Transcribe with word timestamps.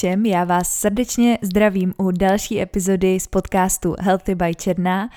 všem, 0.00 0.26
já 0.26 0.44
vás 0.44 0.72
srdečně 0.74 1.38
zdravím 1.42 1.94
u 1.98 2.10
další 2.10 2.60
epizody 2.60 3.20
z 3.20 3.26
podcastu 3.26 3.94
Healthy 3.98 4.34
by 4.34 4.54
Černá 4.54 5.08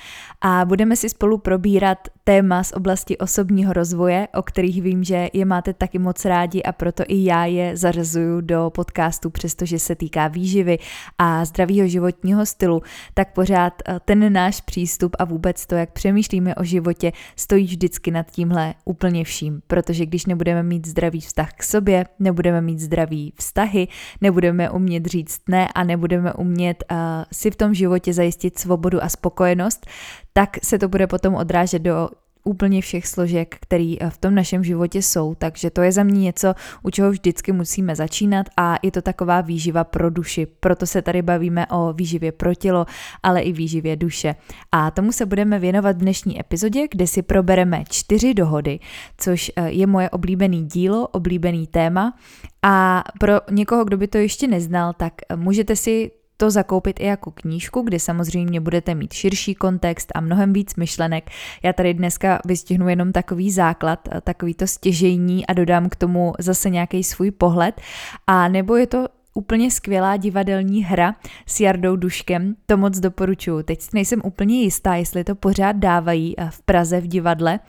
a 0.42 0.66
budeme 0.66 0.96
si 0.96 1.10
spolu 1.10 1.38
probírat 1.38 1.98
téma 2.24 2.64
z 2.64 2.72
oblasti 2.72 3.18
osobního 3.18 3.74
rozvoje, 3.74 4.28
o 4.36 4.42
kterých 4.42 4.82
vím, 4.82 5.04
že 5.04 5.30
je 5.34 5.46
máte 5.46 5.74
taky 5.74 6.00
moc 6.00 6.26
rádi 6.26 6.64
a 6.64 6.72
proto 6.72 7.04
i 7.08 7.24
já 7.24 7.46
je 7.46 7.78
zařazuju 7.78 8.42
do 8.42 8.72
podcastu, 8.76 9.30
přestože 9.30 9.80
se 9.80 9.96
týká 9.96 10.28
výživy 10.28 10.80
a 11.18 11.46
zdravého 11.46 11.88
životního 11.88 12.46
stylu, 12.46 12.82
tak 13.14 13.34
pořád 13.34 13.74
eh, 13.88 14.00
ten 14.06 14.34
náš 14.34 14.62
přístup 14.62 15.16
a 15.20 15.26
vůbec 15.26 15.66
to, 15.66 15.76
jak 15.76 15.92
přemýšlíme 15.92 16.56
o 16.56 16.64
životě, 16.64 17.12
stojí 17.36 17.66
vždycky 17.66 18.12
nad 18.12 18.32
tímhle 18.32 18.74
úplně 18.86 19.24
vším, 19.24 19.62
protože 19.68 20.06
když 20.06 20.26
nebudeme 20.26 20.64
mít 20.64 20.88
zdravý 20.88 21.20
vztah 21.20 21.54
k 21.54 21.64
sobě, 21.64 22.06
nebudeme 22.20 22.62
mít 22.62 22.80
zdravý 22.80 23.34
vztahy, 23.38 23.88
nebudeme 24.22 24.73
umět 24.74 25.06
říct 25.06 25.42
ne 25.48 25.68
a 25.76 25.84
nebudeme 25.84 26.34
umět 26.34 26.84
uh, 26.92 26.98
si 27.32 27.52
v 27.52 27.56
tom 27.56 27.74
životě 27.74 28.14
zajistit 28.14 28.60
svobodu 28.60 29.04
a 29.04 29.10
spokojenost, 29.10 29.88
tak 30.34 30.58
se 30.64 30.80
to 30.80 30.88
bude 30.88 31.08
potom 31.08 31.36
odrážet 31.36 31.80
do 31.82 32.10
úplně 32.44 32.82
všech 32.82 33.08
složek, 33.08 33.58
které 33.62 33.96
eh, 34.00 34.10
v 34.10 34.18
tom 34.18 34.36
našem 34.36 34.64
životě 34.64 35.02
jsou. 35.02 35.36
Takže 35.36 35.70
to 35.70 35.82
je 35.82 35.92
za 35.92 36.04
mě 36.04 36.22
něco, 36.22 36.54
u 36.84 36.90
čeho 36.90 37.12
vždycky 37.12 37.52
musíme 37.52 37.96
začínat 37.96 38.46
a 38.58 38.78
je 38.84 38.92
to 38.92 39.02
taková 39.02 39.42
výživa 39.42 39.84
pro 39.84 40.10
duši. 40.10 40.48
Proto 40.60 40.86
se 40.86 41.02
tady 41.02 41.22
bavíme 41.22 41.68
o 41.68 41.94
výživě 41.94 42.32
pro 42.32 42.56
tělo, 42.56 42.86
ale 43.24 43.42
i 43.42 43.52
výživě 43.52 43.96
duše. 43.96 44.36
A 44.72 44.92
tomu 44.92 45.12
se 45.12 45.26
budeme 45.26 45.60
věnovat 45.60 45.96
v 45.96 46.00
dnešní 46.00 46.40
epizodě, 46.40 46.88
kde 46.92 47.08
si 47.08 47.22
probereme 47.22 47.84
čtyři 47.90 48.34
dohody, 48.34 48.80
což 49.18 49.52
eh, 49.56 49.70
je 49.72 49.88
moje 49.88 50.10
oblíbený 50.10 50.66
dílo, 50.66 51.08
oblíbený 51.08 51.68
téma. 51.68 52.18
A 52.64 53.04
pro 53.20 53.34
někoho, 53.52 53.86
kdo 53.86 53.98
by 53.98 54.08
to 54.08 54.18
ještě 54.18 54.48
neznal, 54.48 54.94
tak 54.94 55.14
eh, 55.30 55.36
můžete 55.36 55.76
si 55.76 56.12
to 56.44 56.52
zakoupit 56.52 57.00
i 57.00 57.06
jako 57.06 57.32
knížku, 57.32 57.82
kde 57.82 58.00
samozřejmě 58.00 58.62
budete 58.62 58.96
mít 58.96 59.14
širší 59.14 59.56
kontext 59.56 60.12
a 60.16 60.22
mnohem 60.22 60.54
víc 60.54 60.76
myšlenek. 60.76 61.30
Já 61.64 61.74
tady 61.74 61.94
dneska 61.94 62.40
vystihnu 62.46 62.90
jenom 62.90 63.12
takový 63.12 63.52
základ, 63.52 64.10
takový 64.24 64.54
to 64.54 64.68
stěžejní 64.68 65.48
a 65.48 65.54
dodám 65.54 65.90
k 65.90 65.96
tomu 65.96 66.34
zase 66.40 66.70
nějaký 66.70 67.04
svůj 67.04 67.32
pohled. 67.32 67.82
A 68.28 68.48
nebo 68.48 68.76
je 68.76 68.88
to 68.88 69.08
úplně 69.34 69.72
skvělá 69.72 70.18
divadelní 70.18 70.84
hra 70.84 71.16
s 71.46 71.60
Jardou 71.60 71.96
Duškem, 71.96 72.56
to 72.66 72.78
moc 72.78 73.00
doporučuju. 73.00 73.64
Teď 73.64 73.80
nejsem 73.94 74.22
úplně 74.24 74.62
jistá, 74.62 74.96
jestli 74.96 75.24
to 75.24 75.36
pořád 75.36 75.76
dávají 75.76 76.36
eh, 76.38 76.48
v 76.50 76.62
Praze 76.62 77.02
v 77.02 77.08
divadle. 77.08 77.60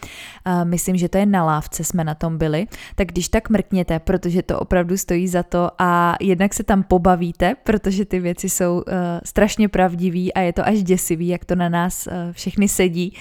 Eh, 0.46 0.64
myslím, 0.64 0.96
že 0.96 1.08
to 1.08 1.18
je 1.18 1.26
na 1.26 1.44
lávce, 1.44 1.84
jsme 1.84 2.04
na 2.04 2.14
tom 2.14 2.38
byli. 2.38 2.66
Tak 2.94 3.08
když 3.08 3.28
tak 3.28 3.50
mrkněte, 3.50 3.98
protože 3.98 4.42
to 4.42 4.58
opravdu 4.58 4.96
stojí 4.96 5.28
za 5.28 5.42
to 5.42 5.70
a 5.78 6.16
jednak 6.20 6.54
se 6.54 6.64
tam 6.64 6.82
pobavíte, 6.82 7.54
protože 7.64 8.04
ty 8.04 8.20
věci 8.20 8.48
jsou 8.48 8.74
uh, 8.74 8.82
strašně 9.24 9.68
pravdivý 9.68 10.34
a 10.34 10.40
je 10.40 10.52
to 10.52 10.66
až 10.66 10.82
děsivý, 10.82 11.28
jak 11.28 11.44
to 11.44 11.54
na 11.54 11.68
nás 11.68 12.08
všechny 12.32 12.68
sedí. 12.68 13.16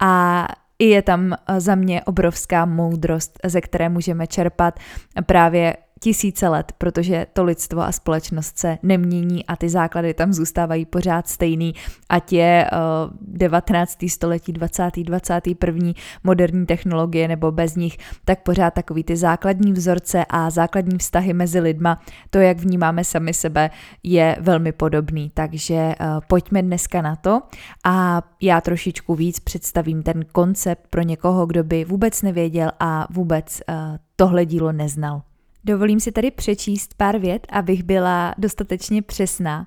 A 0.00 0.46
i 0.78 0.86
je 0.86 1.02
tam 1.02 1.36
za 1.58 1.74
mě 1.74 2.02
obrovská 2.02 2.66
moudrost, 2.66 3.38
ze 3.44 3.60
které 3.60 3.88
můžeme 3.88 4.26
čerpat 4.26 4.80
právě 5.26 5.76
tisíce 6.02 6.48
let, 6.48 6.72
protože 6.78 7.26
to 7.32 7.44
lidstvo 7.44 7.82
a 7.82 7.92
společnost 7.92 8.58
se 8.58 8.78
nemění 8.82 9.46
a 9.46 9.56
ty 9.56 9.68
základy 9.68 10.14
tam 10.14 10.32
zůstávají 10.32 10.84
pořád 10.84 11.28
stejný, 11.28 11.74
ať 12.08 12.32
je 12.32 12.70
uh, 12.72 13.16
19. 13.20 13.98
století, 14.08 14.52
20. 14.52 14.90
21. 14.96 15.92
moderní 16.24 16.66
technologie 16.66 17.28
nebo 17.28 17.52
bez 17.52 17.76
nich, 17.76 17.98
tak 18.24 18.42
pořád 18.42 18.74
takový 18.74 19.04
ty 19.04 19.16
základní 19.16 19.72
vzorce 19.72 20.24
a 20.28 20.50
základní 20.50 20.98
vztahy 20.98 21.32
mezi 21.32 21.60
lidma, 21.60 22.02
to, 22.30 22.38
jak 22.38 22.58
vnímáme 22.58 23.04
sami 23.04 23.34
sebe, 23.34 23.70
je 24.02 24.36
velmi 24.40 24.72
podobný. 24.72 25.30
Takže 25.34 25.74
uh, 25.74 26.06
pojďme 26.26 26.62
dneska 26.62 27.02
na 27.02 27.16
to 27.16 27.42
a 27.84 28.22
já 28.40 28.60
trošičku 28.60 29.14
víc 29.14 29.40
představím 29.40 30.02
ten 30.02 30.24
koncept 30.32 30.86
pro 30.90 31.02
někoho, 31.02 31.46
kdo 31.46 31.64
by 31.64 31.84
vůbec 31.84 32.22
nevěděl 32.22 32.70
a 32.80 33.06
vůbec 33.10 33.62
uh, 33.68 33.74
tohle 34.16 34.46
dílo 34.46 34.72
neznal. 34.72 35.22
Dovolím 35.64 36.00
si 36.00 36.12
tady 36.12 36.30
přečíst 36.30 36.94
pár 36.96 37.18
vět, 37.18 37.46
abych 37.50 37.82
byla 37.82 38.34
dostatečně 38.38 39.02
přesná. 39.02 39.64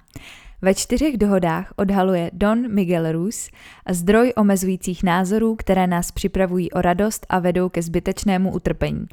Ve 0.61 0.73
čtyřech 0.73 1.17
dohodách 1.17 1.73
odhaluje 1.75 2.31
Don 2.33 2.73
Miguel 2.73 3.11
Rus 3.11 3.49
zdroj 3.89 4.33
omezujících 4.35 5.03
názorů, 5.03 5.55
které 5.55 5.87
nás 5.87 6.11
připravují 6.11 6.71
o 6.71 6.81
radost 6.81 7.25
a 7.29 7.39
vedou 7.39 7.69
ke 7.69 7.81
zbytečnému 7.81 8.51
utrpení. 8.51 9.05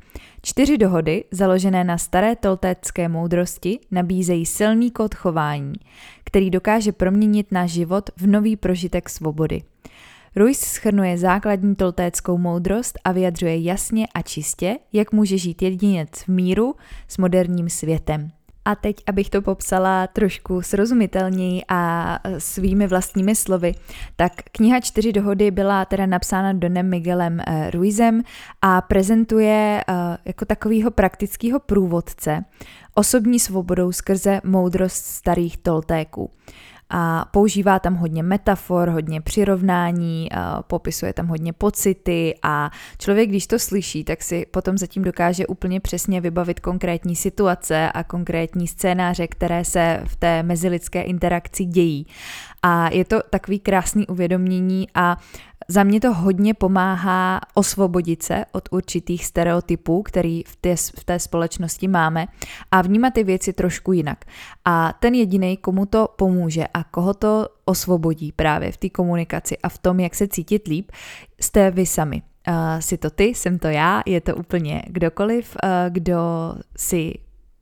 Čtyři 0.42 0.78
dohody, 0.78 1.24
založené 1.30 1.84
na 1.84 1.98
staré 1.98 2.36
toltécké 2.36 3.08
moudrosti, 3.08 3.78
nabízejí 3.90 4.46
silný 4.46 4.90
kód 4.90 5.14
chování, 5.14 5.72
který 6.24 6.50
dokáže 6.50 6.92
proměnit 6.92 7.52
náš 7.52 7.70
život 7.70 8.10
v 8.16 8.26
nový 8.26 8.56
prožitek 8.56 9.08
svobody. 9.08 9.62
Ruiz 10.36 10.60
schrnuje 10.60 11.18
základní 11.18 11.74
toltéckou 11.74 12.38
moudrost 12.38 12.98
a 13.04 13.12
vyjadřuje 13.12 13.62
jasně 13.62 14.06
a 14.14 14.22
čistě, 14.22 14.78
jak 14.92 15.12
může 15.12 15.38
žít 15.38 15.62
jedinec 15.62 16.08
v 16.10 16.28
míru 16.28 16.74
s 17.08 17.18
moderním 17.18 17.68
světem. 17.68 18.30
A 18.64 18.74
teď, 18.74 18.96
abych 19.06 19.30
to 19.30 19.42
popsala 19.42 20.06
trošku 20.06 20.62
srozumitelněji 20.62 21.62
a 21.68 22.18
svými 22.38 22.86
vlastními 22.86 23.36
slovy, 23.36 23.74
tak 24.16 24.32
kniha 24.52 24.80
Čtyři 24.80 25.12
dohody 25.12 25.50
byla 25.50 25.84
teda 25.84 26.06
napsána 26.06 26.52
Donem 26.52 26.88
Miguelem 26.90 27.40
eh, 27.40 27.70
Ruizem 27.70 28.22
a 28.62 28.80
prezentuje 28.80 29.84
eh, 29.88 29.94
jako 30.24 30.44
takového 30.44 30.90
praktického 30.90 31.60
průvodce 31.60 32.44
osobní 32.94 33.40
svobodou 33.40 33.92
skrze 33.92 34.40
moudrost 34.44 35.04
starých 35.04 35.56
toltéků 35.56 36.30
a 36.94 37.24
používá 37.30 37.78
tam 37.78 37.94
hodně 37.94 38.22
metafor, 38.22 38.88
hodně 38.88 39.20
přirovnání, 39.20 40.28
popisuje 40.66 41.12
tam 41.12 41.26
hodně 41.26 41.52
pocity 41.52 42.34
a 42.42 42.70
člověk, 42.98 43.28
když 43.28 43.46
to 43.46 43.58
slyší, 43.58 44.04
tak 44.04 44.22
si 44.22 44.46
potom 44.50 44.78
zatím 44.78 45.02
dokáže 45.02 45.46
úplně 45.46 45.80
přesně 45.80 46.20
vybavit 46.20 46.60
konkrétní 46.60 47.16
situace 47.16 47.92
a 47.92 48.04
konkrétní 48.04 48.68
scénáře, 48.68 49.26
které 49.26 49.64
se 49.64 50.02
v 50.06 50.16
té 50.16 50.42
mezilidské 50.42 51.02
interakci 51.02 51.64
dějí. 51.64 52.06
A 52.62 52.94
je 52.94 53.04
to 53.04 53.20
takový 53.30 53.60
krásný 53.60 54.06
uvědomění 54.06 54.86
a 54.94 55.16
za 55.68 55.82
mě 55.84 56.00
to 56.00 56.14
hodně 56.14 56.54
pomáhá 56.54 57.40
osvobodit 57.54 58.22
se 58.22 58.44
od 58.52 58.68
určitých 58.70 59.26
stereotypů, 59.26 60.02
který 60.02 60.42
v 60.42 60.56
té, 60.56 60.76
v 60.76 61.04
té 61.04 61.18
společnosti 61.18 61.88
máme 61.88 62.26
a 62.70 62.82
vnímat 62.82 63.14
ty 63.14 63.24
věci 63.24 63.52
trošku 63.52 63.92
jinak. 63.92 64.24
A 64.64 64.94
ten 65.00 65.14
jediný, 65.14 65.56
komu 65.56 65.86
to 65.86 66.08
pomůže 66.16 66.66
a 66.74 66.84
koho 66.84 67.14
to 67.14 67.48
osvobodí 67.64 68.32
právě 68.32 68.72
v 68.72 68.76
té 68.76 68.88
komunikaci 68.88 69.58
a 69.58 69.68
v 69.68 69.78
tom, 69.78 70.00
jak 70.00 70.14
se 70.14 70.28
cítit 70.28 70.66
líp, 70.66 70.90
jste 71.40 71.70
vy 71.70 71.86
sami. 71.86 72.22
Uh, 72.48 72.80
si 72.80 72.98
to 72.98 73.10
ty, 73.10 73.24
jsem 73.24 73.58
to 73.58 73.68
já, 73.68 74.02
je 74.06 74.20
to 74.20 74.36
úplně 74.36 74.82
kdokoliv, 74.86 75.56
uh, 75.64 75.70
kdo 75.88 76.18
si 76.76 77.14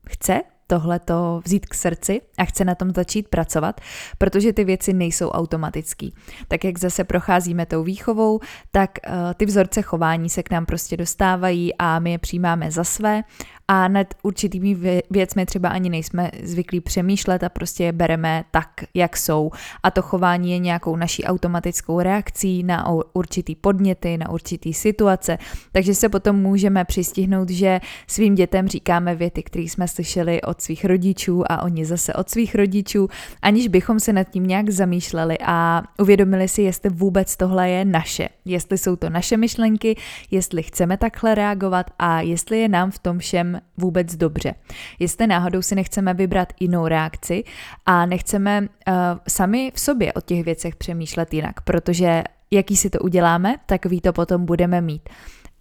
chce 0.09 0.41
tohleto 0.71 1.41
vzít 1.45 1.65
k 1.65 1.73
srdci 1.73 2.21
a 2.37 2.45
chce 2.45 2.65
na 2.65 2.75
tom 2.75 2.91
začít 2.91 3.27
pracovat, 3.27 3.81
protože 4.17 4.53
ty 4.53 4.63
věci 4.63 4.93
nejsou 4.93 5.29
automatický. 5.29 6.13
Tak 6.47 6.63
jak 6.63 6.79
zase 6.79 7.03
procházíme 7.03 7.65
tou 7.65 7.83
výchovou, 7.83 8.39
tak 8.71 8.91
uh, 9.07 9.13
ty 9.35 9.45
vzorce 9.45 9.81
chování 9.81 10.29
se 10.29 10.43
k 10.43 10.51
nám 10.51 10.65
prostě 10.65 10.97
dostávají 10.97 11.75
a 11.79 11.99
my 11.99 12.11
je 12.11 12.17
přijímáme 12.17 12.71
za 12.71 12.83
své 12.83 13.23
a 13.71 13.87
nad 13.87 14.07
určitými 14.23 15.01
věcmi 15.09 15.45
třeba 15.45 15.69
ani 15.69 15.89
nejsme 15.89 16.31
zvyklí 16.43 16.81
přemýšlet 16.81 17.43
a 17.43 17.49
prostě 17.49 17.83
je 17.83 17.91
bereme 17.91 18.43
tak, 18.51 18.67
jak 18.93 19.17
jsou. 19.17 19.51
A 19.83 19.91
to 19.91 20.01
chování 20.01 20.51
je 20.51 20.59
nějakou 20.59 20.95
naší 20.95 21.23
automatickou 21.23 21.99
reakcí 21.99 22.63
na 22.63 22.85
určitý 23.13 23.55
podněty, 23.55 24.17
na 24.17 24.29
určitý 24.29 24.73
situace. 24.73 25.37
Takže 25.71 25.95
se 25.95 26.09
potom 26.09 26.35
můžeme 26.35 26.85
přistihnout, 26.85 27.49
že 27.49 27.79
svým 28.07 28.35
dětem 28.35 28.67
říkáme 28.67 29.15
věty, 29.15 29.43
které 29.43 29.63
jsme 29.63 29.87
slyšeli 29.87 30.41
od 30.41 30.61
svých 30.61 30.85
rodičů 30.85 31.43
a 31.51 31.63
oni 31.63 31.85
zase 31.85 32.13
od 32.13 32.29
svých 32.29 32.55
rodičů, 32.55 33.07
aniž 33.41 33.67
bychom 33.67 33.99
se 33.99 34.13
nad 34.13 34.23
tím 34.23 34.47
nějak 34.47 34.69
zamýšleli 34.69 35.37
a 35.45 35.83
uvědomili 35.99 36.47
si, 36.47 36.61
jestli 36.61 36.89
vůbec 36.89 37.37
tohle 37.37 37.69
je 37.69 37.85
naše. 37.85 38.29
Jestli 38.45 38.77
jsou 38.77 38.95
to 38.95 39.09
naše 39.09 39.37
myšlenky, 39.37 39.95
jestli 40.31 40.63
chceme 40.63 40.97
takhle 40.97 41.35
reagovat 41.35 41.91
a 41.99 42.21
jestli 42.21 42.59
je 42.59 42.69
nám 42.69 42.91
v 42.91 42.99
tom 42.99 43.19
všem 43.19 43.60
vůbec 43.77 44.15
dobře. 44.15 44.53
Jestli 44.99 45.27
náhodou 45.27 45.61
si 45.61 45.75
nechceme 45.75 46.13
vybrat 46.13 46.53
jinou 46.59 46.87
reakci 46.87 47.43
a 47.85 48.05
nechceme 48.05 48.61
uh, 48.61 48.93
sami 49.27 49.71
v 49.75 49.79
sobě 49.79 50.13
o 50.13 50.21
těch 50.21 50.43
věcech 50.43 50.75
přemýšlet 50.75 51.33
jinak, 51.33 51.61
protože 51.61 52.23
jaký 52.51 52.77
si 52.77 52.89
to 52.89 52.99
uděláme, 52.99 53.55
takový 53.65 54.01
to 54.01 54.13
potom 54.13 54.45
budeme 54.45 54.81
mít. 54.81 55.09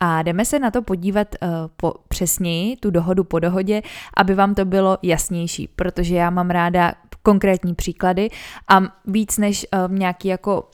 A 0.01 0.23
jdeme 0.23 0.45
se 0.45 0.59
na 0.59 0.71
to 0.71 0.83
podívat 0.83 1.29
uh, 1.43 1.49
po, 1.77 1.95
přesněji, 2.09 2.77
tu 2.77 2.91
dohodu 2.91 3.25
po 3.25 3.39
dohodě, 3.39 3.83
aby 4.17 4.35
vám 4.35 4.55
to 4.55 4.65
bylo 4.65 4.99
jasnější, 5.03 5.69
protože 5.69 6.15
já 6.15 6.31
mám 6.31 6.51
ráda 6.51 6.93
konkrétní 7.23 7.75
příklady 7.75 8.29
a 8.69 8.81
víc 9.07 9.39
než 9.39 9.67
uh, 9.73 9.93
nějaký 9.93 10.29
jako 10.29 10.69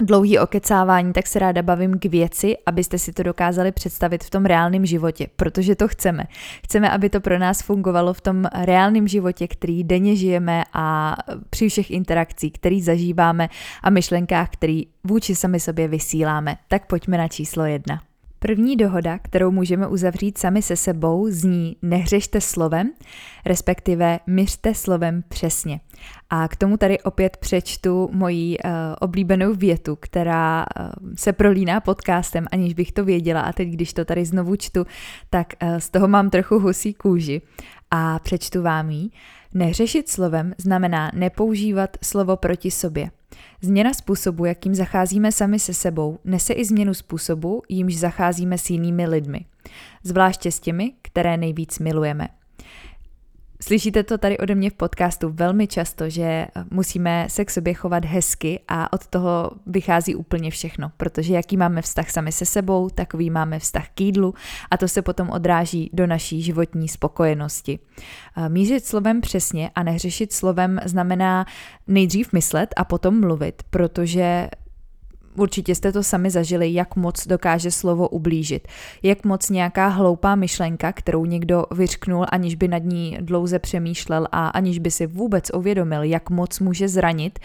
dlouhý 0.00 0.38
okecávání, 0.38 1.12
tak 1.12 1.26
se 1.26 1.38
ráda 1.38 1.62
bavím 1.62 1.98
k 1.98 2.04
věci, 2.04 2.56
abyste 2.66 2.98
si 2.98 3.12
to 3.12 3.22
dokázali 3.22 3.72
představit 3.72 4.24
v 4.24 4.30
tom 4.30 4.44
reálném 4.44 4.86
životě, 4.86 5.26
protože 5.36 5.76
to 5.76 5.88
chceme. 5.88 6.24
Chceme, 6.64 6.90
aby 6.90 7.10
to 7.10 7.20
pro 7.20 7.38
nás 7.38 7.62
fungovalo 7.62 8.14
v 8.14 8.20
tom 8.20 8.44
reálném 8.64 9.08
životě, 9.08 9.48
který 9.48 9.84
denně 9.84 10.16
žijeme 10.16 10.64
a 10.72 11.16
při 11.50 11.68
všech 11.68 11.90
interakcích, 11.90 12.52
který 12.52 12.82
zažíváme 12.82 13.48
a 13.82 13.90
myšlenkách, 13.90 14.48
který 14.50 14.86
vůči 15.04 15.34
sami 15.34 15.60
sobě 15.60 15.88
vysíláme. 15.88 16.56
Tak 16.68 16.86
pojďme 16.86 17.18
na 17.18 17.28
číslo 17.28 17.64
jedna. 17.64 18.02
První 18.38 18.76
dohoda, 18.76 19.18
kterou 19.18 19.50
můžeme 19.50 19.86
uzavřít 19.86 20.38
sami 20.38 20.62
se 20.62 20.76
sebou, 20.76 21.26
zní 21.30 21.76
nehřešte 21.82 22.40
slovem, 22.40 22.90
respektive 23.46 24.18
myřte 24.26 24.74
slovem 24.74 25.22
přesně. 25.28 25.80
A 26.30 26.48
k 26.48 26.56
tomu 26.56 26.76
tady 26.76 27.00
opět 27.00 27.36
přečtu 27.36 28.10
moji 28.12 28.58
uh, 28.58 28.70
oblíbenou 29.00 29.54
větu, 29.54 29.96
která 30.00 30.66
uh, 30.80 31.12
se 31.16 31.32
prolíná 31.32 31.80
podcastem, 31.80 32.46
aniž 32.52 32.74
bych 32.74 32.92
to 32.92 33.04
věděla. 33.04 33.40
A 33.40 33.52
teď, 33.52 33.68
když 33.68 33.92
to 33.92 34.04
tady 34.04 34.24
znovu 34.24 34.56
čtu, 34.56 34.86
tak 35.30 35.46
uh, 35.62 35.76
z 35.78 35.90
toho 35.90 36.08
mám 36.08 36.30
trochu 36.30 36.58
husí 36.58 36.94
kůži. 36.94 37.42
A 37.90 38.18
přečtu 38.18 38.62
vám 38.62 38.90
ji. 38.90 39.08
Neřešit 39.56 40.08
slovem 40.08 40.54
znamená 40.58 41.10
nepoužívat 41.14 41.96
slovo 42.02 42.36
proti 42.36 42.70
sobě. 42.70 43.10
Změna 43.60 43.94
způsobu, 43.94 44.44
jakým 44.44 44.74
zacházíme 44.74 45.32
sami 45.32 45.58
se 45.58 45.74
sebou, 45.74 46.18
nese 46.24 46.52
i 46.52 46.64
změnu 46.64 46.94
způsobu, 46.94 47.62
jímž 47.68 47.96
zacházíme 47.96 48.58
s 48.58 48.70
jinými 48.70 49.06
lidmi. 49.06 49.40
Zvláště 50.02 50.52
s 50.52 50.60
těmi, 50.60 50.92
které 51.02 51.36
nejvíc 51.36 51.78
milujeme. 51.78 52.28
Slyšíte 53.62 54.02
to 54.02 54.18
tady 54.18 54.38
ode 54.38 54.54
mě 54.54 54.70
v 54.70 54.74
podcastu 54.74 55.30
velmi 55.30 55.66
často, 55.66 56.10
že 56.10 56.46
musíme 56.70 57.26
se 57.30 57.44
k 57.44 57.50
sobě 57.50 57.74
chovat 57.74 58.04
hezky 58.04 58.60
a 58.68 58.92
od 58.92 59.06
toho 59.06 59.50
vychází 59.66 60.14
úplně 60.14 60.50
všechno, 60.50 60.92
protože 60.96 61.34
jaký 61.34 61.56
máme 61.56 61.82
vztah 61.82 62.10
sami 62.10 62.32
se 62.32 62.46
sebou, 62.46 62.90
takový 62.90 63.30
máme 63.30 63.58
vztah 63.58 63.88
k 63.94 64.00
jídlu 64.00 64.34
a 64.70 64.76
to 64.76 64.88
se 64.88 65.02
potom 65.02 65.30
odráží 65.30 65.90
do 65.92 66.06
naší 66.06 66.42
životní 66.42 66.88
spokojenosti. 66.88 67.78
Mířit 68.48 68.84
slovem 68.84 69.20
přesně 69.20 69.70
a 69.74 69.82
neřešit 69.82 70.32
slovem 70.32 70.80
znamená 70.84 71.46
nejdřív 71.86 72.32
myslet 72.32 72.74
a 72.76 72.84
potom 72.84 73.20
mluvit, 73.20 73.62
protože 73.70 74.48
Určitě 75.36 75.74
jste 75.74 75.92
to 75.92 76.02
sami 76.02 76.30
zažili, 76.30 76.74
jak 76.74 76.96
moc 76.96 77.26
dokáže 77.26 77.70
slovo 77.70 78.08
ublížit. 78.08 78.68
Jak 79.02 79.24
moc 79.24 79.50
nějaká 79.50 79.88
hloupá 79.88 80.34
myšlenka, 80.34 80.92
kterou 80.92 81.24
někdo 81.24 81.64
vyřknul, 81.70 82.26
aniž 82.28 82.54
by 82.54 82.68
nad 82.68 82.82
ní 82.84 83.18
dlouze 83.20 83.58
přemýšlel 83.58 84.26
a 84.32 84.48
aniž 84.48 84.78
by 84.78 84.90
si 84.90 85.06
vůbec 85.06 85.50
uvědomil, 85.54 86.02
jak 86.02 86.30
moc 86.30 86.60
může 86.60 86.88
zranit, 86.88 87.38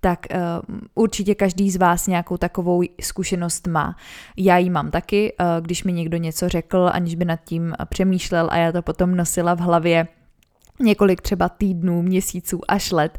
tak 0.00 0.26
uh, 0.30 0.76
určitě 0.94 1.34
každý 1.34 1.70
z 1.70 1.76
vás 1.76 2.06
nějakou 2.06 2.36
takovou 2.36 2.82
zkušenost 3.00 3.66
má. 3.66 3.96
Já 4.36 4.58
ji 4.58 4.70
mám 4.70 4.90
taky, 4.90 5.32
uh, 5.40 5.46
když 5.64 5.84
mi 5.84 5.92
někdo 5.92 6.16
něco 6.16 6.48
řekl, 6.48 6.90
aniž 6.92 7.14
by 7.14 7.24
nad 7.24 7.40
tím 7.44 7.74
přemýšlel 7.88 8.48
a 8.50 8.56
já 8.56 8.72
to 8.72 8.82
potom 8.82 9.16
nosila 9.16 9.54
v 9.54 9.60
hlavě 9.60 10.08
několik 10.80 11.20
třeba 11.20 11.48
týdnů, 11.48 12.02
měsíců 12.02 12.60
až 12.68 12.90
let. 12.90 13.18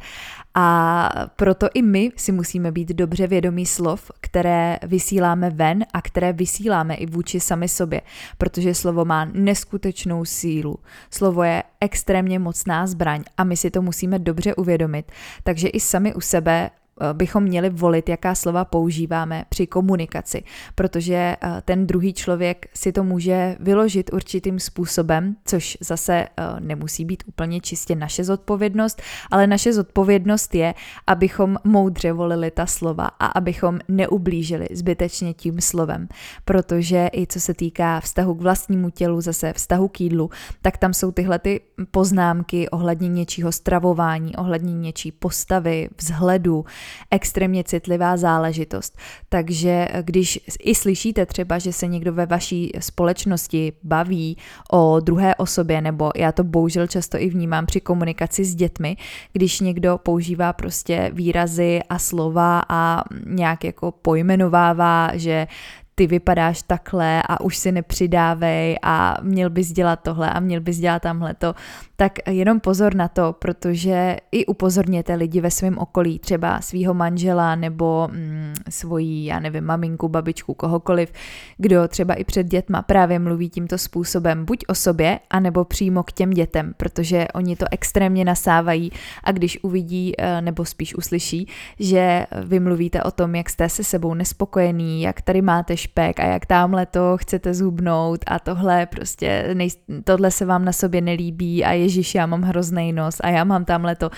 A 0.57 1.09
proto 1.35 1.67
i 1.73 1.81
my 1.81 2.11
si 2.15 2.31
musíme 2.31 2.71
být 2.71 2.89
dobře 2.89 3.27
vědomí 3.27 3.65
slov, 3.65 4.11
které 4.21 4.79
vysíláme 4.83 5.49
ven 5.49 5.85
a 5.93 6.01
které 6.01 6.33
vysíláme 6.33 6.95
i 6.95 7.05
vůči 7.05 7.39
sami 7.39 7.69
sobě, 7.69 8.01
protože 8.37 8.75
slovo 8.75 9.05
má 9.05 9.25
neskutečnou 9.25 10.25
sílu. 10.25 10.79
Slovo 11.11 11.43
je 11.43 11.63
extrémně 11.81 12.39
mocná 12.39 12.87
zbraň 12.87 13.23
a 13.37 13.43
my 13.43 13.57
si 13.57 13.71
to 13.71 13.81
musíme 13.81 14.19
dobře 14.19 14.55
uvědomit. 14.55 15.11
Takže 15.43 15.67
i 15.67 15.79
sami 15.79 16.13
u 16.13 16.21
sebe 16.21 16.69
bychom 17.13 17.43
měli 17.43 17.69
volit, 17.69 18.09
jaká 18.09 18.35
slova 18.35 18.65
používáme 18.65 19.45
při 19.49 19.67
komunikaci, 19.67 20.43
protože 20.75 21.15
eh, 21.15 21.61
ten 21.65 21.87
druhý 21.87 22.13
člověk 22.13 22.67
si 22.73 22.91
to 22.91 23.03
může 23.03 23.57
vyložit 23.59 24.13
určitým 24.13 24.59
způsobem, 24.59 25.35
což 25.45 25.77
zase 25.81 26.13
eh, 26.13 26.43
nemusí 26.59 27.05
být 27.05 27.23
úplně 27.27 27.59
čistě 27.61 27.95
naše 27.95 28.23
zodpovědnost, 28.23 29.01
ale 29.31 29.47
naše 29.47 29.73
zodpovědnost 29.73 30.55
je, 30.55 30.73
abychom 31.07 31.57
moudře 31.63 32.11
volili 32.11 32.51
ta 32.51 32.65
slova 32.65 33.05
a 33.05 33.25
abychom 33.25 33.79
neublížili 33.87 34.67
zbytečně 34.71 35.33
tím 35.33 35.61
slovem, 35.61 36.07
protože 36.45 37.09
i 37.13 37.27
co 37.27 37.39
se 37.39 37.53
týká 37.53 37.99
vztahu 37.99 38.35
k 38.35 38.41
vlastnímu 38.41 38.89
tělu, 38.89 39.21
zase 39.21 39.53
vztahu 39.53 39.87
k 39.87 40.01
jídlu, 40.01 40.29
tak 40.61 40.77
tam 40.77 40.93
jsou 40.93 41.11
tyhle 41.11 41.39
ty 41.39 41.61
poznámky 41.91 42.69
ohledně 42.69 43.09
něčího 43.09 43.51
stravování, 43.51 44.35
ohledně 44.35 44.73
něčí 44.73 45.11
postavy, 45.11 45.89
vzhledu, 45.97 46.65
extrémně 47.11 47.63
citlivá 47.63 48.17
záležitost. 48.17 48.97
Takže 49.29 49.87
když 50.01 50.39
i 50.59 50.75
slyšíte 50.75 51.25
třeba, 51.25 51.59
že 51.59 51.73
se 51.73 51.87
někdo 51.87 52.13
ve 52.13 52.25
vaší 52.25 52.71
společnosti 52.79 53.73
baví 53.83 54.37
o 54.71 54.99
druhé 54.99 55.35
osobě, 55.35 55.81
nebo 55.81 56.11
já 56.15 56.31
to 56.31 56.43
bohužel 56.43 56.87
často 56.87 57.17
i 57.21 57.29
vnímám 57.29 57.65
při 57.65 57.81
komunikaci 57.81 58.45
s 58.45 58.55
dětmi, 58.55 58.97
když 59.33 59.59
někdo 59.59 59.97
používá 59.97 60.53
prostě 60.53 61.11
výrazy 61.13 61.79
a 61.89 61.99
slova 61.99 62.63
a 62.69 63.03
nějak 63.25 63.63
jako 63.63 63.91
pojmenovává, 63.91 65.11
že 65.13 65.47
ty 65.95 66.07
vypadáš 66.07 66.61
takhle 66.61 67.23
a 67.29 67.41
už 67.41 67.57
si 67.57 67.71
nepřidávej 67.71 68.77
a 68.83 69.17
měl 69.21 69.49
bys 69.49 69.71
dělat 69.71 69.99
tohle 70.03 70.29
a 70.29 70.39
měl 70.39 70.61
bys 70.61 70.77
dělat 70.77 71.01
tamhle 71.01 71.33
to, 71.33 71.55
tak 71.97 72.29
jenom 72.29 72.59
pozor 72.59 72.95
na 72.95 73.07
to, 73.07 73.33
protože 73.39 74.17
i 74.31 74.45
upozorněte 74.45 75.15
lidi 75.15 75.41
ve 75.41 75.51
svém 75.51 75.77
okolí, 75.77 76.19
třeba 76.19 76.61
svého 76.61 76.93
manžela 76.93 77.55
nebo 77.55 78.07
mm, 78.11 78.53
svoji, 78.69 79.25
já 79.25 79.39
nevím, 79.39 79.63
maminku, 79.63 80.07
babičku, 80.07 80.53
kohokoliv, 80.53 81.11
kdo 81.57 81.87
třeba 81.87 82.13
i 82.13 82.23
před 82.23 82.47
dětma 82.47 82.81
právě 82.81 83.19
mluví 83.19 83.49
tímto 83.49 83.77
způsobem, 83.77 84.45
buď 84.45 84.65
o 84.67 84.75
sobě, 84.75 85.19
anebo 85.29 85.65
přímo 85.65 86.03
k 86.03 86.11
těm 86.11 86.29
dětem, 86.29 86.73
protože 86.77 87.27
oni 87.33 87.55
to 87.55 87.65
extrémně 87.71 88.25
nasávají 88.25 88.91
a 89.23 89.31
když 89.31 89.59
uvidí, 89.61 90.13
eh, 90.17 90.41
nebo 90.41 90.65
spíš 90.65 90.95
uslyší, 90.95 91.47
že 91.79 92.25
vy 92.45 92.59
mluvíte 92.59 93.03
o 93.03 93.11
tom, 93.11 93.35
jak 93.35 93.49
jste 93.49 93.69
se 93.69 93.83
sebou 93.83 94.13
nespokojený, 94.13 95.01
jak 95.01 95.21
tady 95.21 95.41
máte 95.41 95.77
špek 95.77 96.19
a 96.19 96.23
jak 96.23 96.45
tamhle 96.45 96.85
to 96.85 97.17
chcete 97.17 97.53
zhubnout 97.53 98.19
a 98.27 98.39
tohle 98.39 98.85
prostě, 98.85 99.49
nej, 99.53 99.69
tohle 100.03 100.31
se 100.31 100.45
vám 100.45 100.65
na 100.65 100.71
sobě 100.71 101.01
nelíbí 101.01 101.65
a 101.65 101.84
ježiš, 101.85 102.15
já 102.15 102.25
mám 102.25 102.41
hrozný 102.41 102.93
nos 102.93 103.17
a 103.23 103.29
já 103.29 103.43
mám 103.43 103.65
tamhle 103.65 103.95
to. 103.95 104.09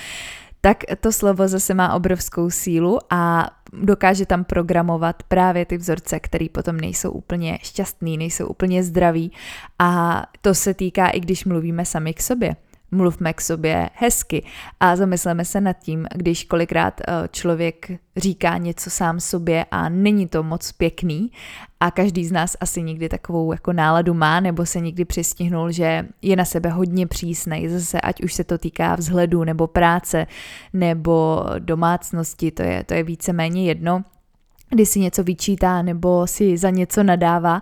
Tak 0.62 0.78
to 1.00 1.12
slovo 1.12 1.48
zase 1.48 1.74
má 1.74 1.94
obrovskou 1.94 2.50
sílu 2.50 3.00
a 3.10 3.50
dokáže 3.74 4.26
tam 4.26 4.44
programovat 4.44 5.24
právě 5.24 5.66
ty 5.66 5.78
vzorce, 5.78 6.20
které 6.20 6.46
potom 6.52 6.78
nejsou 6.78 7.12
úplně 7.12 7.60
šťastný, 7.62 8.18
nejsou 8.18 8.48
úplně 8.48 8.84
zdraví. 8.84 9.32
A 9.80 10.24
to 10.42 10.54
se 10.54 10.74
týká 10.74 11.08
i 11.08 11.20
když 11.20 11.46
mluvíme 11.46 11.86
sami 11.86 12.14
k 12.14 12.22
sobě 12.22 12.56
mluvme 12.92 13.34
k 13.34 13.42
sobě 13.42 13.90
hezky 13.94 14.46
a 14.80 14.96
zamysleme 14.96 15.46
se 15.46 15.62
nad 15.62 15.74
tím, 15.74 16.08
když 16.16 16.44
kolikrát 16.44 17.02
eh, 17.02 17.28
člověk 17.32 17.92
říká 18.18 18.58
něco 18.58 18.90
sám 18.90 19.20
sobě 19.20 19.66
a 19.72 19.90
není 19.90 20.28
to 20.28 20.44
moc 20.44 20.72
pěkný 20.72 21.32
a 21.80 21.92
každý 21.92 22.26
z 22.26 22.32
nás 22.32 22.58
asi 22.60 22.82
někdy 22.82 23.10
takovou 23.10 23.52
jako 23.52 23.74
náladu 23.74 24.14
má 24.14 24.40
nebo 24.40 24.66
se 24.66 24.80
někdy 24.80 25.06
přistihnul, 25.06 25.72
že 25.72 26.06
je 26.22 26.36
na 26.36 26.46
sebe 26.46 26.70
hodně 26.70 27.08
přísnej, 27.08 27.70
zase 27.70 28.02
ať 28.02 28.24
už 28.24 28.34
se 28.34 28.44
to 28.44 28.58
týká 28.58 28.96
vzhledu 28.96 29.44
nebo 29.44 29.68
práce 29.68 30.28
nebo 30.74 31.46
domácnosti, 31.60 32.52
to 32.52 32.64
je, 32.64 32.84
to 32.84 32.94
je 32.94 33.04
víceméně 33.04 33.66
jedno, 33.66 34.04
kdy 34.70 34.86
si 34.86 35.00
něco 35.00 35.24
vyčítá 35.24 35.82
nebo 35.82 36.28
si 36.28 36.58
za 36.58 36.70
něco 36.70 37.04
nadává, 37.04 37.62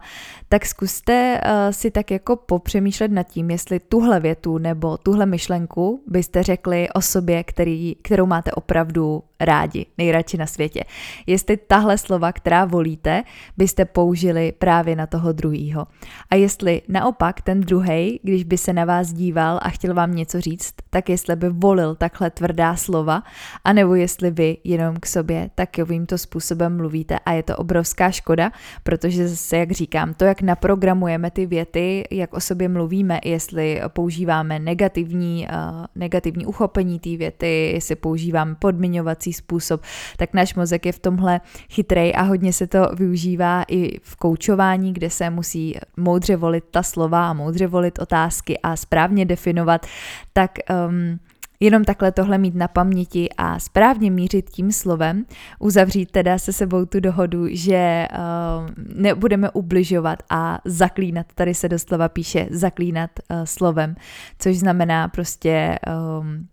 tak 0.50 0.66
zkuste 0.66 1.42
uh, 1.46 1.72
si 1.72 1.92
tak 1.92 2.12
jako 2.12 2.36
popřemýšlet 2.36 3.12
nad 3.12 3.24
tím, 3.24 3.52
jestli 3.52 3.80
tuhle 3.80 4.20
větu 4.20 4.58
nebo 4.58 4.98
tuhle 4.98 5.26
myšlenku 5.26 6.04
byste 6.08 6.44
řekli 6.44 6.90
o 6.90 7.02
sobě, 7.02 7.44
který, 7.44 7.96
kterou 8.02 8.26
máte 8.26 8.52
opravdu 8.52 9.24
rádi, 9.40 9.86
nejradši 9.98 10.38
na 10.38 10.46
světě. 10.46 10.84
Jestli 11.28 11.58
tahle 11.58 11.98
slova, 11.98 12.32
která 12.32 12.66
volíte, 12.66 13.24
byste 13.58 13.86
použili 13.86 14.52
právě 14.52 14.96
na 14.96 15.08
toho 15.08 15.32
druhýho. 15.32 15.88
A 16.30 16.36
jestli 16.36 16.82
naopak 16.88 17.42
ten 17.42 17.62
druhý, 17.62 18.20
když 18.24 18.44
by 18.44 18.58
se 18.58 18.74
na 18.74 18.86
vás 18.86 19.14
díval 19.14 19.60
a 19.62 19.70
chtěl 19.70 19.94
vám 19.94 20.16
něco 20.16 20.42
říct, 20.42 20.74
tak 20.90 21.10
jestli 21.10 21.36
by 21.36 21.50
volil 21.50 21.96
takhle 21.96 22.30
tvrdá 22.30 22.76
slova, 22.76 23.24
anebo 23.64 23.96
jestli 23.96 24.32
vy 24.32 24.58
jenom 24.64 24.96
k 25.00 25.06
sobě 25.06 25.50
takovýmto 25.56 26.18
způsobem 26.18 26.78
mluvíte 26.78 26.95
a 27.26 27.32
je 27.32 27.44
to 27.44 27.58
obrovská 27.58 28.12
škoda, 28.12 28.52
protože 28.84 29.28
zase, 29.28 29.58
jak 29.58 29.72
říkám, 29.72 30.14
to, 30.14 30.26
jak 30.26 30.42
naprogramujeme 30.42 31.32
ty 31.32 31.46
věty, 31.46 32.04
jak 32.12 32.34
o 32.34 32.40
sobě 32.40 32.70
mluvíme, 32.70 33.20
jestli 33.26 33.82
používáme 33.88 34.60
negativní, 34.60 35.48
uh, 35.48 35.86
negativní 35.96 36.46
uchopení 36.46 37.00
té 37.00 37.18
věty, 37.18 37.72
jestli 37.74 37.96
používáme 37.96 38.56
podmiňovací 38.56 39.34
způsob, 39.34 39.82
tak 40.18 40.34
náš 40.34 40.56
mozek 40.56 40.86
je 40.86 40.92
v 40.92 41.00
tomhle 41.00 41.42
chytrej 41.70 42.14
a 42.16 42.22
hodně 42.22 42.54
se 42.54 42.68
to 42.68 42.90
využívá 42.96 43.64
i 43.68 44.00
v 44.02 44.16
koučování, 44.16 44.94
kde 44.94 45.10
se 45.10 45.30
musí 45.30 45.76
moudře 45.98 46.36
volit 46.36 46.64
ta 46.72 46.84
slova 46.84 47.30
a 47.30 47.34
moudře 47.34 47.68
volit 47.68 48.00
otázky 48.00 48.60
a 48.60 48.76
správně 48.76 49.26
definovat, 49.26 49.86
tak 50.34 50.52
um, 50.88 51.20
Jenom 51.60 51.84
takhle 51.84 52.12
tohle 52.12 52.38
mít 52.38 52.56
na 52.56 52.68
paměti 52.68 53.30
a 53.38 53.60
správně 53.60 54.12
mířit 54.12 54.50
tím 54.50 54.72
slovem, 54.72 55.26
uzavřít 55.60 56.12
teda 56.12 56.38
se 56.38 56.54
sebou 56.54 56.86
tu 56.86 57.00
dohodu, 57.00 57.48
že 57.50 58.08
uh, 58.12 58.70
nebudeme 58.96 59.50
ubližovat 59.50 60.24
a 60.30 60.60
zaklínat, 60.66 61.26
tady 61.36 61.54
se 61.54 61.70
doslova 61.70 62.10
píše 62.10 62.48
zaklínat 62.52 63.12
uh, 63.30 63.44
slovem, 63.44 63.96
což 64.40 64.58
znamená 64.58 65.08
prostě 65.08 65.80
um, 66.20 66.48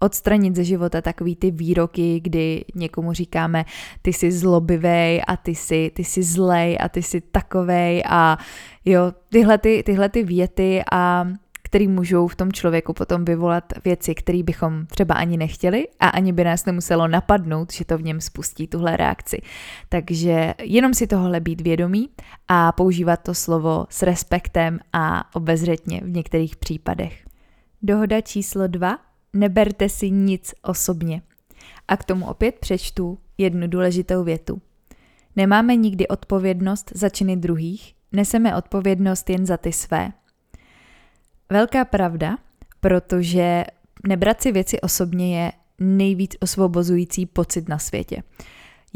odstranit 0.00 0.56
ze 0.56 0.64
života 0.64 1.00
takový 1.00 1.36
ty 1.36 1.50
výroky, 1.50 2.20
kdy 2.20 2.64
někomu 2.74 3.12
říkáme, 3.12 3.64
ty 4.02 4.12
jsi 4.12 4.32
zlobivej 4.32 5.22
a 5.26 5.36
ty 5.36 5.54
jsi, 5.54 5.90
ty 5.94 6.04
jsi 6.04 6.22
zlej 6.22 6.78
a 6.80 6.88
ty 6.88 7.02
jsi 7.02 7.20
takovej 7.20 8.02
a 8.08 8.38
jo, 8.84 9.12
tyhle 9.28 9.58
ty, 9.58 9.82
tyhle 9.86 10.08
ty 10.08 10.22
věty 10.22 10.82
a 10.92 11.28
který 11.74 11.88
můžou 11.88 12.28
v 12.28 12.36
tom 12.36 12.52
člověku 12.52 12.92
potom 12.92 13.24
vyvolat 13.24 13.64
věci, 13.84 14.14
které 14.14 14.42
bychom 14.42 14.86
třeba 14.86 15.14
ani 15.14 15.36
nechtěli 15.36 15.88
a 16.00 16.08
ani 16.08 16.32
by 16.32 16.44
nás 16.44 16.64
nemuselo 16.64 17.08
napadnout, 17.08 17.72
že 17.72 17.84
to 17.84 17.98
v 17.98 18.02
něm 18.02 18.20
spustí 18.20 18.66
tuhle 18.66 18.96
reakci. 18.96 19.42
Takže 19.88 20.54
jenom 20.62 20.94
si 20.94 21.06
tohle 21.06 21.40
být 21.40 21.60
vědomí 21.60 22.08
a 22.48 22.72
používat 22.72 23.16
to 23.16 23.34
slovo 23.34 23.86
s 23.90 24.02
respektem 24.02 24.78
a 24.92 25.34
obezřetně 25.36 26.00
v 26.04 26.10
některých 26.10 26.56
případech. 26.56 27.24
Dohoda 27.82 28.20
číslo 28.20 28.66
dva. 28.66 28.98
Neberte 29.32 29.88
si 29.88 30.10
nic 30.10 30.54
osobně. 30.62 31.22
A 31.88 31.96
k 31.96 32.04
tomu 32.04 32.26
opět 32.26 32.58
přečtu 32.58 33.18
jednu 33.38 33.66
důležitou 33.66 34.24
větu. 34.24 34.62
Nemáme 35.36 35.76
nikdy 35.76 36.08
odpovědnost 36.08 36.92
za 36.94 37.08
činy 37.08 37.36
druhých, 37.36 37.94
neseme 38.12 38.56
odpovědnost 38.56 39.30
jen 39.30 39.46
za 39.46 39.56
ty 39.56 39.72
své. 39.72 40.12
Velká 41.50 41.84
pravda, 41.84 42.36
protože 42.80 43.64
nebrat 44.08 44.42
si 44.42 44.52
věci 44.52 44.80
osobně 44.80 45.40
je 45.42 45.52
nejvíc 45.78 46.36
osvobozující 46.40 47.26
pocit 47.26 47.68
na 47.68 47.78
světě. 47.78 48.22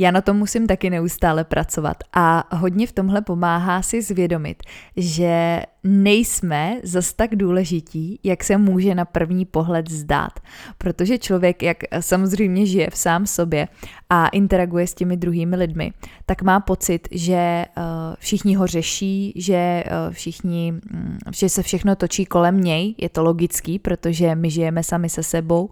Já 0.01 0.11
na 0.11 0.21
tom 0.21 0.37
musím 0.37 0.67
taky 0.67 0.91
neustále 0.91 1.45
pracovat 1.45 1.97
a 2.13 2.57
hodně 2.57 2.87
v 2.87 2.93
tomhle 2.93 3.23
pomáhá 3.23 3.83
si 3.83 4.03
zvědomit, 4.03 4.63
že 4.97 5.63
nejsme 5.85 6.81
zas 6.83 7.13
tak 7.13 7.37
důležití, 7.37 8.21
jak 8.25 8.45
se 8.45 8.57
může 8.57 8.95
na 8.95 9.05
první 9.05 9.45
pohled 9.45 9.91
zdát. 9.91 10.41
Protože 10.79 11.19
člověk, 11.19 11.63
jak 11.63 11.77
samozřejmě 12.01 12.67
žije 12.67 12.91
v 12.91 12.97
sám 12.97 13.27
sobě 13.27 13.69
a 14.11 14.29
interaguje 14.29 14.87
s 14.87 14.95
těmi 14.95 15.17
druhými 15.17 15.57
lidmi, 15.57 15.93
tak 16.27 16.43
má 16.43 16.61
pocit, 16.61 17.09
že 17.11 17.65
uh, 17.77 17.83
všichni 18.19 18.55
ho 18.55 18.67
řeší, 18.67 19.33
že 19.37 19.85
uh, 19.87 20.13
všichni, 20.13 20.75
um, 20.95 21.19
že 21.33 21.49
se 21.49 21.63
všechno 21.63 21.97
točí 21.97 22.27
kolem 22.27 22.61
něj, 22.61 22.95
je 22.99 23.09
to 23.09 23.23
logický, 23.23 23.79
protože 23.79 24.35
my 24.35 24.51
žijeme 24.51 24.83
sami 24.83 25.09
se 25.09 25.23
sebou, 25.23 25.71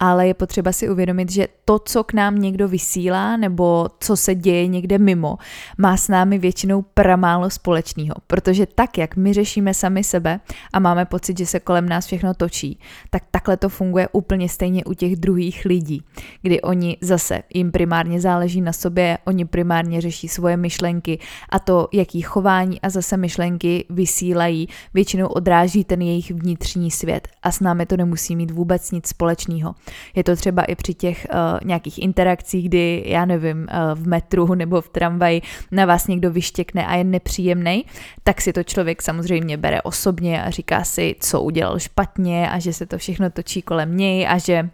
ale 0.00 0.26
je 0.26 0.34
potřeba 0.34 0.72
si 0.72 0.90
uvědomit, 0.90 1.32
že 1.32 1.48
to, 1.64 1.78
co 1.78 2.04
k 2.04 2.12
nám 2.12 2.38
někdo 2.38 2.68
vysílá, 2.68 3.36
nebo 3.36 3.86
co 4.00 4.16
se 4.16 4.34
děje 4.34 4.66
někde 4.66 4.98
mimo, 4.98 5.38
má 5.78 5.96
s 5.96 6.08
námi 6.08 6.38
většinou 6.38 6.82
pramálo 6.82 7.50
společného, 7.50 8.14
protože 8.26 8.66
tak, 8.66 8.98
jak 8.98 9.16
my 9.16 9.32
řešíme 9.32 9.74
sami 9.74 10.04
sebe 10.04 10.40
a 10.72 10.78
máme 10.78 11.04
pocit, 11.04 11.38
že 11.38 11.46
se 11.46 11.60
kolem 11.60 11.88
nás 11.88 12.06
všechno 12.06 12.34
točí, 12.34 12.78
tak 13.10 13.22
takhle 13.30 13.56
to 13.56 13.68
funguje 13.68 14.08
úplně 14.12 14.48
stejně 14.48 14.84
u 14.84 14.94
těch 14.94 15.16
druhých 15.16 15.64
lidí, 15.64 16.02
kdy 16.42 16.60
oni 16.60 16.96
zase, 17.00 17.42
jim 17.54 17.70
primárně 17.70 18.20
záleží 18.20 18.60
na 18.60 18.72
sobě, 18.72 19.18
oni 19.24 19.44
primárně 19.44 20.00
řeší 20.00 20.28
svoje 20.28 20.56
myšlenky 20.56 21.18
a 21.48 21.58
to, 21.58 21.88
jaký 21.92 22.22
chování 22.22 22.80
a 22.80 22.90
zase 22.90 23.16
myšlenky 23.16 23.84
vysílají, 23.90 24.68
většinou 24.94 25.26
odráží 25.26 25.84
ten 25.84 26.02
jejich 26.02 26.30
vnitřní 26.30 26.90
svět 26.90 27.28
a 27.42 27.52
s 27.52 27.60
námi 27.60 27.86
to 27.86 27.96
nemusí 27.96 28.36
mít 28.36 28.50
vůbec 28.50 28.90
nic 28.90 29.08
společného. 29.08 29.74
Je 30.14 30.24
to 30.24 30.36
třeba 30.36 30.62
i 30.62 30.74
při 30.74 30.94
těch 30.94 31.26
uh, 31.32 31.68
nějakých 31.68 32.02
interakcích, 32.02 32.68
kdy, 32.68 33.02
já 33.06 33.24
nevím, 33.24 33.58
uh, 33.58 33.98
v 33.98 34.06
metru 34.06 34.54
nebo 34.54 34.80
v 34.80 34.88
tramvaji 34.88 35.42
na 35.70 35.86
vás 35.86 36.06
někdo 36.06 36.30
vyštěkne 36.30 36.86
a 36.86 36.94
je 36.94 37.04
nepříjemný, 37.04 37.84
tak 38.22 38.40
si 38.40 38.52
to 38.52 38.62
člověk 38.62 39.02
samozřejmě 39.02 39.56
bere 39.56 39.82
osobně 39.82 40.42
a 40.42 40.50
říká 40.50 40.84
si, 40.84 41.16
co 41.20 41.42
udělal 41.42 41.78
špatně 41.78 42.50
a 42.50 42.58
že 42.58 42.72
se 42.72 42.86
to 42.86 42.98
všechno 42.98 43.30
točí 43.30 43.62
kolem 43.62 43.96
něj 43.96 44.26
a 44.28 44.38
že 44.38 44.70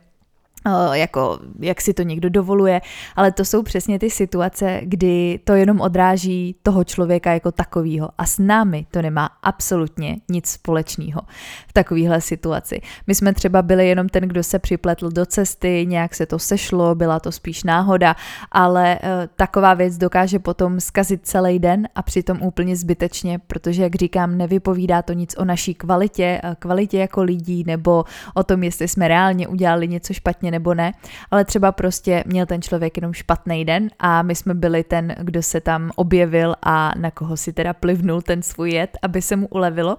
jako 0.93 1.39
jak 1.61 1.81
si 1.81 1.95
to 1.95 2.03
někdo 2.03 2.29
dovoluje, 2.29 2.81
ale 3.17 3.33
to 3.33 3.45
jsou 3.45 3.63
přesně 3.63 3.99
ty 3.99 4.11
situace, 4.11 4.81
kdy 4.85 5.41
to 5.45 5.53
jenom 5.53 5.81
odráží 5.81 6.57
toho 6.63 6.85
člověka 6.85 7.33
jako 7.33 7.53
takového 7.53 8.11
a 8.19 8.27
s 8.27 8.39
námi 8.39 8.87
to 8.91 9.03
nemá 9.03 9.31
absolutně 9.43 10.17
nic 10.31 10.47
společného 10.47 11.21
v 11.69 11.73
takovéhle 11.73 12.21
situaci. 12.21 12.81
My 13.07 13.15
jsme 13.15 13.35
třeba 13.35 13.63
byli 13.63 13.89
jenom 13.89 14.09
ten, 14.09 14.29
kdo 14.29 14.43
se 14.43 14.59
připletl 14.59 15.11
do 15.11 15.27
cesty, 15.27 15.87
nějak 15.89 16.15
se 16.15 16.27
to 16.27 16.39
sešlo, 16.39 16.95
byla 16.95 17.21
to 17.21 17.33
spíš 17.33 17.65
náhoda, 17.65 18.17
ale 18.53 18.99
uh, 19.03 19.09
taková 19.37 19.75
věc 19.75 19.99
dokáže 19.99 20.39
potom 20.39 20.81
zkazit 20.81 21.27
celý 21.27 21.59
den 21.59 21.89
a 21.95 22.03
přitom 22.03 22.43
úplně 22.43 22.77
zbytečně, 22.77 23.39
protože, 23.39 23.83
jak 23.83 23.95
říkám, 23.95 24.39
nevypovídá 24.39 25.03
to 25.03 25.13
nic 25.13 25.35
o 25.39 25.45
naší 25.45 25.75
kvalitě, 25.75 26.41
eh, 26.45 26.57
kvalitě 26.59 26.99
jako 26.99 27.23
lidí 27.23 27.65
nebo 27.67 28.05
o 28.35 28.43
tom, 28.43 28.63
jestli 28.63 28.89
jsme 28.89 29.09
reálně 29.09 29.49
udělali 29.49 29.89
něco 29.89 30.13
špatně 30.13 30.51
nebo 30.55 30.75
ne, 30.75 30.93
ale 31.31 31.45
třeba 31.45 31.73
prostě 31.73 32.25
měl 32.27 32.47
ten 32.47 32.63
člověk 32.63 32.97
jenom 32.97 33.13
špatný 33.13 33.65
den 33.65 33.91
a 33.99 34.23
my 34.23 34.35
jsme 34.35 34.55
byli 34.55 34.85
ten, 34.85 35.15
kdo 35.21 35.43
se 35.43 35.61
tam 35.61 35.91
objevil 35.97 36.55
a 36.63 36.93
na 36.99 37.11
koho 37.11 37.37
si 37.37 37.53
teda 37.53 37.73
plivnul 37.73 38.23
ten 38.23 38.43
svůj 38.43 38.71
jed, 38.71 38.91
aby 39.03 39.23
se 39.23 39.37
mu 39.37 39.47
ulevilo. 39.47 39.97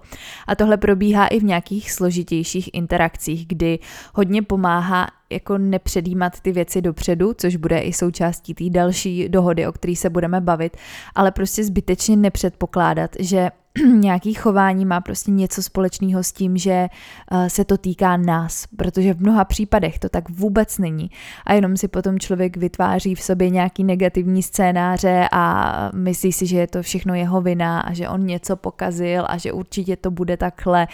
A 0.48 0.56
tohle 0.56 0.78
probíhá 0.78 1.28
i 1.28 1.40
v 1.40 1.44
nějakých 1.44 1.92
složitějších 1.92 2.70
interakcích, 2.74 3.48
kdy 3.48 3.80
hodně 4.14 4.42
pomáhá 4.42 5.08
jako 5.30 5.58
nepředjímat 5.58 6.40
ty 6.40 6.52
věci 6.52 6.82
dopředu, 6.82 7.34
což 7.38 7.56
bude 7.56 7.80
i 7.80 7.94
součástí 7.94 8.54
té 8.54 8.70
další 8.70 9.30
dohody, 9.30 9.68
o 9.68 9.72
které 9.72 9.96
se 9.96 10.10
budeme 10.10 10.42
bavit, 10.42 10.78
ale 11.16 11.32
prostě 11.32 11.64
zbytečně 11.64 12.16
nepředpokládat, 12.16 13.12
že 13.20 13.50
nějaký 13.94 14.34
chování 14.34 14.86
má 14.86 15.02
prostě 15.02 15.32
něco 15.32 15.64
společného 15.64 16.24
s 16.24 16.32
tím, 16.32 16.58
že 16.58 16.88
uh, 17.32 17.48
se 17.48 17.66
to 17.66 17.78
týká 17.78 18.18
nás, 18.18 18.68
protože 18.78 19.14
v 19.14 19.22
mnoha 19.22 19.46
případech 19.46 20.00
to 20.00 20.10
tak 20.10 20.30
vůbec 20.30 20.78
není. 20.78 21.12
A 21.46 21.54
jenom 21.54 21.78
si 21.78 21.88
potom 21.88 22.20
člověk 22.20 22.58
vytváří 22.58 23.16
v 23.16 23.22
sobě 23.22 23.50
nějaký 23.50 23.84
negativní 23.84 24.44
scénáře 24.44 25.28
a 25.32 25.92
myslí 25.94 26.32
si, 26.32 26.46
že 26.46 26.58
je 26.58 26.68
to 26.68 26.82
všechno 26.82 27.16
jeho 27.16 27.42
vina 27.42 27.80
a 27.80 27.94
že 27.94 28.10
on 28.10 28.26
něco 28.26 28.56
pokazil 28.56 29.26
a 29.28 29.38
že 29.38 29.52
určitě 29.52 29.96
to 29.96 30.12
bude 30.12 30.38
takhle, 30.38 30.88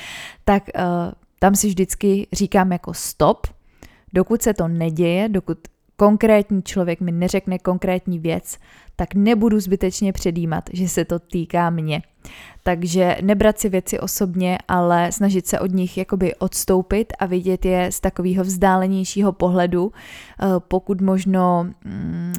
tak 0.46 0.64
uh, 0.76 0.82
tam 1.40 1.56
si 1.56 1.68
vždycky 1.68 2.28
říkám 2.34 2.72
jako 2.72 2.94
stop, 2.94 3.48
dokud 4.14 4.42
se 4.42 4.54
to 4.54 4.68
neděje, 4.68 5.30
dokud 5.30 5.58
konkrétní 5.96 6.64
člověk 6.64 7.02
mi 7.02 7.12
neřekne 7.12 7.60
konkrétní 7.60 8.20
věc, 8.20 8.58
tak 9.02 9.16
nebudu 9.16 9.60
zbytečně 9.60 10.14
předjímat, 10.14 10.64
že 10.74 10.90
se 10.90 11.06
to 11.06 11.20
týká 11.20 11.70
mě. 11.70 12.02
Takže 12.64 13.18
nebrat 13.22 13.60
si 13.60 13.70
věci 13.70 14.00
osobně, 14.00 14.58
ale 14.68 15.12
snažit 15.12 15.48
se 15.48 15.60
od 15.60 15.72
nich 15.72 15.98
jakoby 15.98 16.36
odstoupit 16.36 17.14
a 17.20 17.26
vidět 17.26 17.66
je 17.66 17.92
z 17.92 18.00
takového 18.00 18.44
vzdálenějšího 18.44 19.32
pohledu, 19.32 19.92
eh, 19.92 20.46
pokud 20.60 21.02
možno 21.02 21.68
mm, 21.86 22.34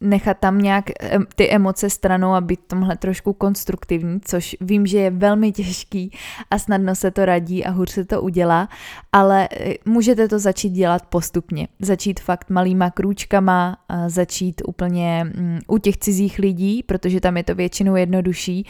nechat 0.00 0.38
tam 0.38 0.58
nějak 0.58 0.84
ty 1.34 1.50
emoce 1.50 1.90
stranou 1.90 2.32
a 2.32 2.40
být 2.40 2.60
tomhle 2.66 2.96
trošku 2.96 3.32
konstruktivní, 3.32 4.20
což 4.24 4.56
vím, 4.60 4.86
že 4.86 4.98
je 4.98 5.10
velmi 5.10 5.52
těžký 5.52 6.10
a 6.50 6.58
snadno 6.58 6.94
se 6.94 7.10
to 7.10 7.24
radí 7.24 7.64
a 7.64 7.70
hůř 7.70 7.90
se 7.90 8.04
to 8.04 8.22
udělá, 8.22 8.68
ale 9.12 9.48
eh, 9.52 9.74
můžete 9.84 10.28
to 10.28 10.38
začít 10.38 10.70
dělat 10.70 11.06
postupně. 11.06 11.68
Začít 11.80 12.20
fakt 12.20 12.50
malýma 12.50 12.90
krůčkama, 12.90 13.76
začít 14.06 14.62
úplně 14.66 15.24
mm, 15.24 15.58
u 15.68 15.78
těch 15.78 15.96
cizích 16.04 16.38
lidí, 16.38 16.82
protože 16.82 17.20
tam 17.20 17.36
je 17.36 17.44
to 17.44 17.54
většinou 17.54 17.96
jednodušší 17.96 18.66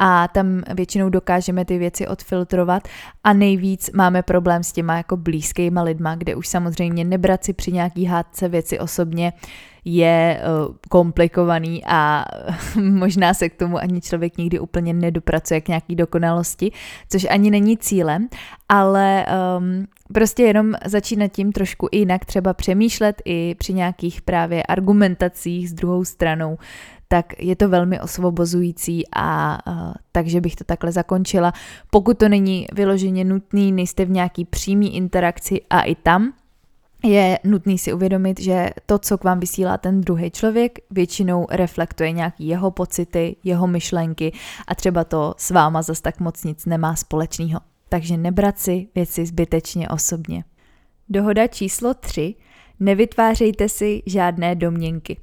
a 0.00 0.28
tam 0.28 0.62
většinou 0.74 1.08
dokážeme 1.08 1.64
ty 1.64 1.78
věci 1.78 2.06
odfiltrovat 2.06 2.88
a 3.24 3.32
nejvíc 3.32 3.90
máme 3.94 4.22
problém 4.22 4.62
s 4.62 4.72
těma 4.72 4.96
jako 4.96 5.16
blízkýma 5.16 5.82
lidma, 5.82 6.14
kde 6.14 6.34
už 6.34 6.48
samozřejmě 6.48 7.04
nebrat 7.04 7.44
si 7.44 7.52
při 7.52 7.72
nějaký 7.72 8.04
hádce 8.04 8.48
věci 8.48 8.78
osobně 8.78 9.32
je 9.84 10.40
uh, 10.68 10.74
komplikovaný 10.88 11.82
a 11.86 12.24
možná 12.82 13.34
se 13.34 13.48
k 13.48 13.56
tomu 13.56 13.78
ani 13.78 14.00
člověk 14.00 14.38
nikdy 14.38 14.58
úplně 14.58 14.92
nedopracuje 14.92 15.60
k 15.60 15.68
nějaký 15.68 15.96
dokonalosti, 15.96 16.72
což 17.08 17.26
ani 17.30 17.50
není 17.50 17.76
cílem, 17.76 18.28
ale 18.68 19.26
um, 19.58 19.86
prostě 20.12 20.42
jenom 20.42 20.74
začínat 20.84 21.28
tím 21.28 21.52
trošku 21.52 21.88
jinak 21.92 22.24
třeba 22.24 22.54
přemýšlet 22.54 23.22
i 23.24 23.54
při 23.58 23.72
nějakých 23.74 24.22
právě 24.22 24.62
argumentacích 24.62 25.70
s 25.70 25.72
druhou 25.72 26.04
stranou, 26.04 26.58
tak 27.08 27.42
je 27.42 27.56
to 27.56 27.68
velmi 27.68 28.00
osvobozující 28.00 29.04
a 29.16 29.58
uh, 29.66 29.92
takže 30.12 30.40
bych 30.40 30.56
to 30.56 30.64
takhle 30.64 30.92
zakončila. 30.92 31.52
Pokud 31.90 32.18
to 32.18 32.28
není 32.28 32.66
vyloženě 32.72 33.24
nutný, 33.24 33.72
nejste 33.72 34.04
v 34.04 34.10
nějaký 34.10 34.44
přímý 34.44 34.96
interakci 34.96 35.60
a 35.70 35.82
i 35.82 35.94
tam 35.94 36.32
je 37.04 37.38
nutný 37.44 37.78
si 37.78 37.92
uvědomit, 37.92 38.40
že 38.40 38.70
to, 38.86 38.98
co 38.98 39.18
k 39.18 39.24
vám 39.24 39.40
vysílá 39.40 39.78
ten 39.78 40.00
druhý 40.00 40.30
člověk, 40.30 40.78
většinou 40.90 41.46
reflektuje 41.50 42.12
nějaký 42.12 42.46
jeho 42.46 42.70
pocity, 42.70 43.36
jeho 43.44 43.66
myšlenky 43.66 44.32
a 44.66 44.74
třeba 44.74 45.04
to 45.04 45.34
s 45.38 45.50
váma 45.50 45.82
zas 45.82 46.00
tak 46.00 46.20
moc 46.20 46.44
nic 46.44 46.66
nemá 46.66 46.96
společného. 46.96 47.60
Takže 47.88 48.16
nebrat 48.16 48.58
si 48.58 48.88
věci 48.94 49.26
zbytečně 49.26 49.88
osobně. 49.88 50.44
Dohoda 51.08 51.46
číslo 51.46 51.94
3. 51.94 52.34
Nevytvářejte 52.80 53.68
si 53.68 54.02
žádné 54.06 54.54
domněnky. 54.54 55.16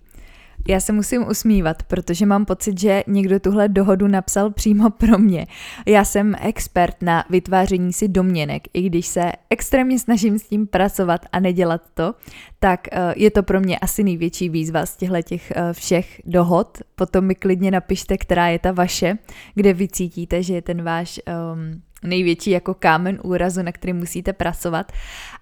Já 0.67 0.79
se 0.79 0.93
musím 0.93 1.27
usmívat, 1.27 1.83
protože 1.83 2.25
mám 2.25 2.45
pocit, 2.45 2.79
že 2.79 3.03
někdo 3.07 3.39
tuhle 3.39 3.67
dohodu 3.67 4.07
napsal 4.07 4.51
přímo 4.51 4.89
pro 4.89 5.17
mě. 5.17 5.47
Já 5.85 6.05
jsem 6.05 6.35
expert 6.41 6.95
na 7.01 7.25
vytváření 7.29 7.93
si 7.93 8.07
domněnek, 8.07 8.67
i 8.73 8.81
když 8.81 9.07
se 9.07 9.31
extrémně 9.49 9.99
snažím 9.99 10.39
s 10.39 10.47
tím 10.47 10.67
pracovat 10.67 11.25
a 11.31 11.39
nedělat 11.39 11.81
to, 11.93 12.15
tak 12.59 12.87
eh, 12.91 13.13
je 13.17 13.31
to 13.31 13.43
pro 13.43 13.59
mě 13.59 13.79
asi 13.79 14.03
největší 14.03 14.49
výzva 14.49 14.85
z 14.85 14.97
těchto 14.97 15.21
těch 15.21 15.51
eh, 15.51 15.73
všech 15.73 16.21
dohod. 16.25 16.77
Potom 16.95 17.25
mi 17.25 17.35
klidně 17.35 17.71
napište, 17.71 18.17
která 18.17 18.47
je 18.47 18.59
ta 18.59 18.71
vaše, 18.71 19.17
kde 19.55 19.73
vy 19.73 19.87
cítíte, 19.87 20.43
že 20.43 20.53
je 20.53 20.61
ten 20.61 20.83
váš 20.83 21.19
um, 21.27 21.81
největší 22.03 22.51
jako 22.51 22.73
kámen 22.73 23.19
úrazu, 23.23 23.61
na 23.61 23.71
který 23.71 23.93
musíte 23.93 24.33
pracovat. 24.33 24.91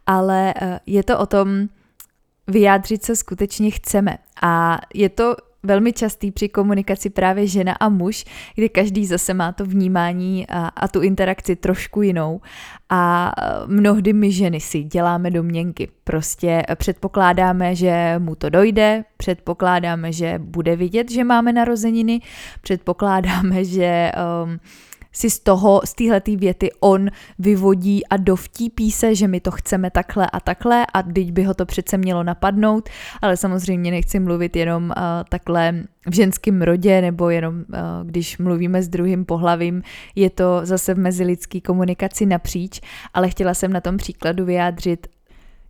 Ale 0.05 0.53
uh, 0.62 0.77
je 0.86 1.03
to 1.03 1.20
o 1.20 1.25
tom, 1.25 1.67
vyjádřit, 2.48 3.06
co 3.06 3.16
skutečně 3.16 3.72
chceme. 3.72 4.18
A 4.42 4.80
je 4.94 5.10
to 5.10 5.36
velmi 5.64 5.94
častý 5.94 6.32
při 6.32 6.50
komunikaci 6.50 7.10
právě 7.10 7.48
žena 7.48 7.74
a 7.74 7.90
muž, 7.90 8.26
kde 8.56 8.70
každý 8.70 9.06
zase 9.06 9.34
má 9.34 9.52
to 9.52 9.66
vnímání 9.66 10.48
a, 10.48 10.68
a 10.68 10.88
tu 10.88 11.02
interakci 11.02 11.56
trošku 11.56 12.02
jinou. 12.02 12.42
A 12.90 13.32
mnohdy 13.68 14.14
my 14.14 14.32
ženy 14.32 14.60
si 14.60 14.84
děláme 14.84 15.32
domněnky. 15.32 15.88
Prostě 16.04 16.64
předpokládáme, 16.76 17.76
že 17.76 18.16
mu 18.20 18.36
to 18.36 18.50
dojde, 18.50 19.04
předpokládáme, 19.18 20.12
že 20.12 20.40
bude 20.40 20.76
vidět, 20.76 21.12
že 21.12 21.24
máme 21.24 21.54
narozeniny, 21.54 22.22
předpokládáme, 22.62 23.66
že 23.66 24.12
um, 24.44 24.60
si 25.13 25.29
z 25.29 25.39
toho, 25.39 25.82
z 25.86 25.93
téhletý 25.93 26.38
věty 26.38 26.72
on 26.79 27.10
vyvodí 27.39 28.08
a 28.08 28.17
dovtípí 28.17 28.91
se, 28.91 29.15
že 29.15 29.27
my 29.27 29.39
to 29.39 29.51
chceme 29.51 29.91
takhle 29.91 30.27
a 30.34 30.39
takhle 30.39 30.86
a 30.93 31.03
teď 31.03 31.32
by 31.32 31.43
ho 31.43 31.53
to 31.53 31.65
přece 31.65 31.98
mělo 31.98 32.24
napadnout, 32.24 32.89
ale 33.22 33.38
samozřejmě 33.38 33.91
nechci 33.91 34.20
mluvit 34.20 34.55
jenom 34.55 34.84
uh, 34.84 34.93
takhle 35.29 35.74
v 36.10 36.13
ženském 36.13 36.62
rodě 36.62 37.01
nebo 37.01 37.29
jenom 37.29 37.55
uh, 37.55 37.63
když 38.03 38.38
mluvíme 38.38 38.84
s 38.84 38.88
druhým 38.88 39.25
pohlavím, 39.25 39.84
je 40.15 40.29
to 40.29 40.62
zase 40.63 40.93
v 40.93 40.98
mezilidský 40.98 41.62
komunikaci 41.62 42.25
napříč, 42.25 42.82
ale 43.13 43.29
chtěla 43.29 43.53
jsem 43.53 43.74
na 43.74 43.82
tom 43.82 43.98
příkladu 43.98 44.46
vyjádřit 44.46 45.08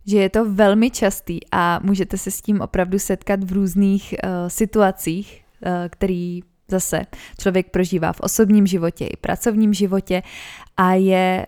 že 0.06 0.18
je 0.18 0.30
to 0.30 0.52
velmi 0.52 0.90
častý 0.90 1.40
a 1.52 1.80
můžete 1.82 2.18
se 2.18 2.30
s 2.30 2.40
tím 2.40 2.60
opravdu 2.60 2.98
setkat 2.98 3.44
v 3.44 3.52
různých 3.52 4.14
uh, 4.24 4.30
situacích, 4.48 5.44
uh, 5.66 5.70
který 5.90 6.42
zase 6.68 7.02
člověk 7.40 7.70
prožívá 7.70 8.12
v 8.12 8.20
osobním 8.20 8.66
životě 8.66 9.04
i 9.06 9.16
pracovním 9.16 9.74
životě 9.74 10.22
a 10.76 10.92
je 10.92 11.46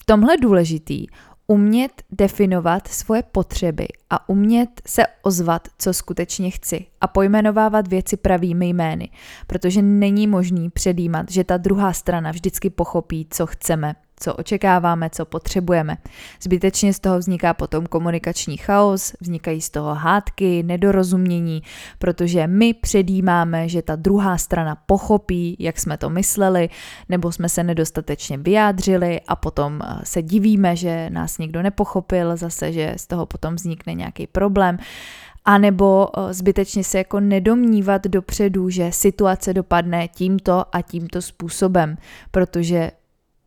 v 0.00 0.04
tomhle 0.06 0.36
důležitý 0.36 1.06
umět 1.46 2.02
definovat 2.10 2.88
svoje 2.88 3.22
potřeby 3.22 3.86
a 4.10 4.28
umět 4.28 4.70
se 4.86 5.02
ozvat, 5.22 5.68
co 5.78 5.94
skutečně 5.94 6.50
chci 6.50 6.86
a 7.00 7.06
pojmenovávat 7.06 7.88
věci 7.88 8.16
pravými 8.16 8.68
jmény, 8.68 9.10
protože 9.46 9.82
není 9.82 10.26
možný 10.26 10.70
předjímat, 10.70 11.30
že 11.30 11.44
ta 11.44 11.56
druhá 11.56 11.92
strana 11.92 12.30
vždycky 12.30 12.70
pochopí, 12.70 13.26
co 13.30 13.46
chceme 13.46 13.94
co 14.20 14.34
očekáváme, 14.34 15.10
co 15.10 15.24
potřebujeme. 15.24 15.96
Zbytečně 16.42 16.92
z 16.92 17.00
toho 17.00 17.18
vzniká 17.18 17.54
potom 17.54 17.86
komunikační 17.86 18.56
chaos, 18.56 19.12
vznikají 19.20 19.60
z 19.60 19.70
toho 19.70 19.94
hádky, 19.94 20.62
nedorozumění, 20.62 21.62
protože 21.98 22.46
my 22.46 22.74
předjímáme, 22.74 23.68
že 23.68 23.82
ta 23.82 23.96
druhá 23.96 24.38
strana 24.38 24.76
pochopí, 24.86 25.56
jak 25.58 25.78
jsme 25.78 25.96
to 25.96 26.10
mysleli, 26.10 26.68
nebo 27.08 27.32
jsme 27.32 27.48
se 27.48 27.64
nedostatečně 27.64 28.38
vyjádřili 28.38 29.20
a 29.28 29.36
potom 29.36 29.80
eh, 29.84 30.00
se 30.04 30.22
divíme, 30.22 30.76
že 30.76 31.10
nás 31.10 31.38
někdo 31.38 31.62
nepochopil, 31.62 32.36
zase, 32.36 32.72
že 32.72 32.94
z 32.96 33.06
toho 33.06 33.26
potom 33.26 33.54
vznikne 33.54 33.94
nějaký 33.94 34.26
problém. 34.26 34.78
A 35.44 35.58
nebo 35.58 36.08
eh, 36.08 36.34
zbytečně 36.34 36.84
se 36.84 36.98
jako 36.98 37.20
nedomnívat 37.20 38.06
dopředu, 38.06 38.70
že 38.70 38.92
situace 38.92 39.54
dopadne 39.54 40.08
tímto 40.08 40.64
a 40.72 40.82
tímto 40.82 41.22
způsobem, 41.22 41.96
protože 42.30 42.90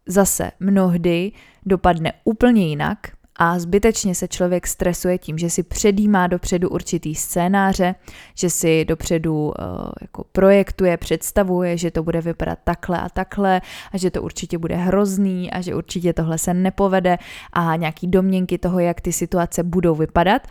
zase 0.07 0.51
mnohdy 0.59 1.31
dopadne 1.65 2.13
úplně 2.23 2.67
jinak 2.67 2.97
a 3.41 3.59
zbytečně 3.59 4.15
se 4.15 4.27
člověk 4.27 4.67
stresuje 4.67 5.17
tím, 5.17 5.37
že 5.37 5.49
si 5.49 5.63
předjímá 5.63 6.27
dopředu 6.27 6.69
určitý 6.69 7.15
scénáře, 7.15 7.95
že 8.35 8.49
si 8.49 8.85
dopředu 8.85 9.43
uh, 9.43 9.53
jako 10.01 10.23
projektuje, 10.31 10.97
představuje, 10.97 11.77
že 11.77 11.91
to 11.91 12.03
bude 12.03 12.21
vypadat 12.21 12.59
takhle 12.63 12.99
a 12.99 13.09
takhle 13.09 13.61
a 13.91 13.97
že 13.97 14.11
to 14.11 14.21
určitě 14.21 14.57
bude 14.57 14.75
hrozný 14.75 15.51
a 15.51 15.61
že 15.61 15.75
určitě 15.75 16.13
tohle 16.13 16.37
se 16.37 16.53
nepovede 16.53 17.17
a 17.53 17.75
nějaký 17.75 18.07
domněnky 18.07 18.57
toho, 18.57 18.79
jak 18.79 19.01
ty 19.01 19.13
situace 19.13 19.63
budou 19.63 19.95
vypadat 19.95 20.47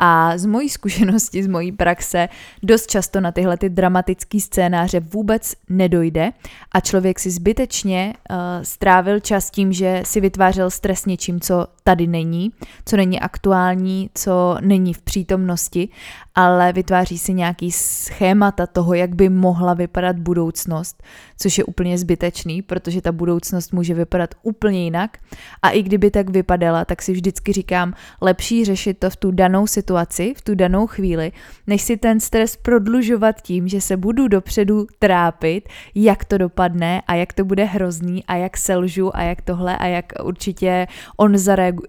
a 0.00 0.38
z 0.38 0.46
mojí 0.46 0.68
zkušenosti, 0.68 1.42
z 1.42 1.46
mojí 1.46 1.72
praxe, 1.72 2.28
dost 2.62 2.90
často 2.90 3.20
na 3.20 3.32
tyhle 3.32 3.56
ty 3.56 3.68
dramatické 3.68 4.40
scénáře 4.40 5.00
vůbec 5.00 5.54
nedojde. 5.68 6.30
A 6.72 6.80
člověk 6.80 7.18
si 7.18 7.30
zbytečně 7.30 8.14
uh, 8.30 8.36
strávil 8.62 9.20
čas 9.20 9.50
tím, 9.50 9.72
že 9.72 10.02
si 10.06 10.20
vytvářel 10.20 10.70
stres 10.70 11.06
něčím, 11.06 11.40
co 11.40 11.66
tady 11.84 12.06
není, 12.06 12.52
co 12.84 12.96
není 12.96 13.20
aktuální, 13.20 14.10
co 14.14 14.56
není 14.60 14.94
v 14.94 15.02
přítomnosti, 15.02 15.88
ale 16.34 16.72
vytváří 16.72 17.18
si 17.18 17.34
nějaký 17.34 17.72
schémata 17.72 18.66
toho, 18.66 18.94
jak 18.94 19.14
by 19.14 19.28
mohla 19.28 19.74
vypadat 19.74 20.18
budoucnost, 20.18 21.02
což 21.40 21.58
je 21.58 21.64
úplně 21.64 21.98
zbytečný, 21.98 22.62
protože 22.62 23.02
ta 23.02 23.12
budoucnost 23.12 23.72
může 23.72 23.94
vypadat 23.94 24.34
úplně 24.42 24.84
jinak. 24.84 25.18
A 25.62 25.70
i 25.70 25.82
kdyby 25.82 26.10
tak 26.10 26.30
vypadala, 26.30 26.84
tak 26.84 27.02
si 27.02 27.12
vždycky 27.12 27.52
říkám, 27.52 27.94
lepší 28.20 28.64
řešit 28.64 28.98
to 28.98 29.10
v 29.10 29.16
tu 29.16 29.30
danou 29.30 29.66
situaci, 29.66 30.34
v 30.36 30.42
tu 30.42 30.54
danou 30.54 30.86
chvíli, 30.86 31.32
než 31.66 31.82
si 31.82 31.96
ten 31.96 32.20
stres 32.20 32.56
prodlužovat 32.56 33.42
tím, 33.42 33.68
že 33.68 33.80
se 33.80 33.96
budu 33.96 34.28
dopředu 34.28 34.86
trápit, 34.98 35.68
jak 35.94 36.24
to 36.24 36.38
dopadne 36.38 37.02
a 37.06 37.14
jak 37.14 37.32
to 37.32 37.44
bude 37.44 37.64
hrozný 37.64 38.24
a 38.24 38.36
jak 38.36 38.56
selžu 38.56 39.16
a 39.16 39.22
jak 39.22 39.42
tohle 39.42 39.78
a 39.78 39.86
jak 39.86 40.12
určitě 40.22 40.86
on 41.16 41.34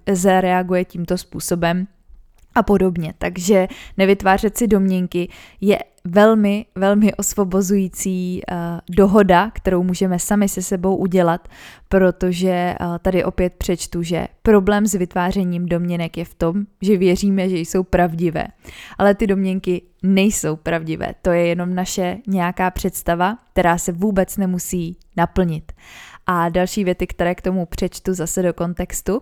zareaguje 0.07 0.85
tímto 0.85 1.17
způsobem 1.17 1.87
a 2.55 2.63
podobně. 2.63 3.13
Takže 3.17 3.67
nevytvářet 3.97 4.57
si 4.57 4.67
domněnky 4.67 5.29
je 5.61 5.79
velmi, 6.03 6.65
velmi 6.75 7.13
osvobozující 7.13 8.41
uh, 8.51 8.57
dohoda, 8.89 9.51
kterou 9.53 9.83
můžeme 9.83 10.19
sami 10.19 10.49
se 10.49 10.61
sebou 10.61 10.95
udělat, 10.95 11.47
protože 11.89 12.75
uh, 12.79 12.97
tady 12.97 13.23
opět 13.23 13.53
přečtu, 13.53 14.03
že 14.03 14.27
problém 14.43 14.85
s 14.85 14.93
vytvářením 14.93 15.65
domněnek 15.65 16.17
je 16.17 16.25
v 16.25 16.33
tom, 16.33 16.65
že 16.81 16.97
věříme, 16.97 17.49
že 17.49 17.57
jsou 17.57 17.83
pravdivé. 17.83 18.47
Ale 18.97 19.15
ty 19.15 19.27
domněnky 19.27 19.81
nejsou 20.03 20.55
pravdivé. 20.55 21.13
To 21.21 21.31
je 21.31 21.45
jenom 21.45 21.75
naše 21.75 22.17
nějaká 22.27 22.71
představa, 22.71 23.37
která 23.53 23.77
se 23.77 23.91
vůbec 23.91 24.37
nemusí 24.37 24.97
naplnit. 25.17 25.71
A 26.27 26.49
další 26.49 26.83
věty, 26.83 27.07
které 27.07 27.35
k 27.35 27.41
tomu 27.41 27.65
přečtu 27.65 28.13
zase 28.13 28.41
do 28.41 28.53
kontextu. 28.53 29.21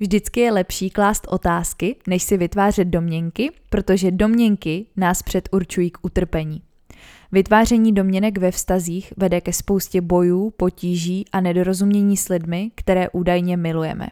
Vždycky 0.00 0.40
je 0.40 0.52
lepší 0.52 0.90
klást 0.90 1.26
otázky, 1.30 1.96
než 2.06 2.22
si 2.22 2.36
vytvářet 2.36 2.88
domněnky, 2.88 3.50
protože 3.70 4.10
domněnky 4.10 4.86
nás 4.96 5.22
předurčují 5.22 5.90
k 5.90 5.98
utrpení. 6.02 6.62
Vytváření 7.32 7.92
domněnek 7.92 8.38
ve 8.38 8.50
vztazích 8.50 9.12
vede 9.16 9.40
ke 9.40 9.52
spoustě 9.52 10.00
bojů, 10.00 10.50
potíží 10.56 11.24
a 11.32 11.40
nedorozumění 11.40 12.16
s 12.16 12.28
lidmi, 12.28 12.70
které 12.74 13.08
údajně 13.08 13.56
milujeme. 13.56 14.08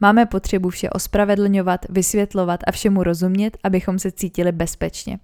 Máme 0.00 0.26
potřebu 0.26 0.70
vše 0.70 0.90
ospravedlňovat, 0.90 1.86
vysvětlovat 1.88 2.60
a 2.66 2.72
všemu 2.72 3.02
rozumět, 3.02 3.58
abychom 3.64 3.98
se 3.98 4.12
cítili 4.12 4.52
bezpečně. 4.52 5.18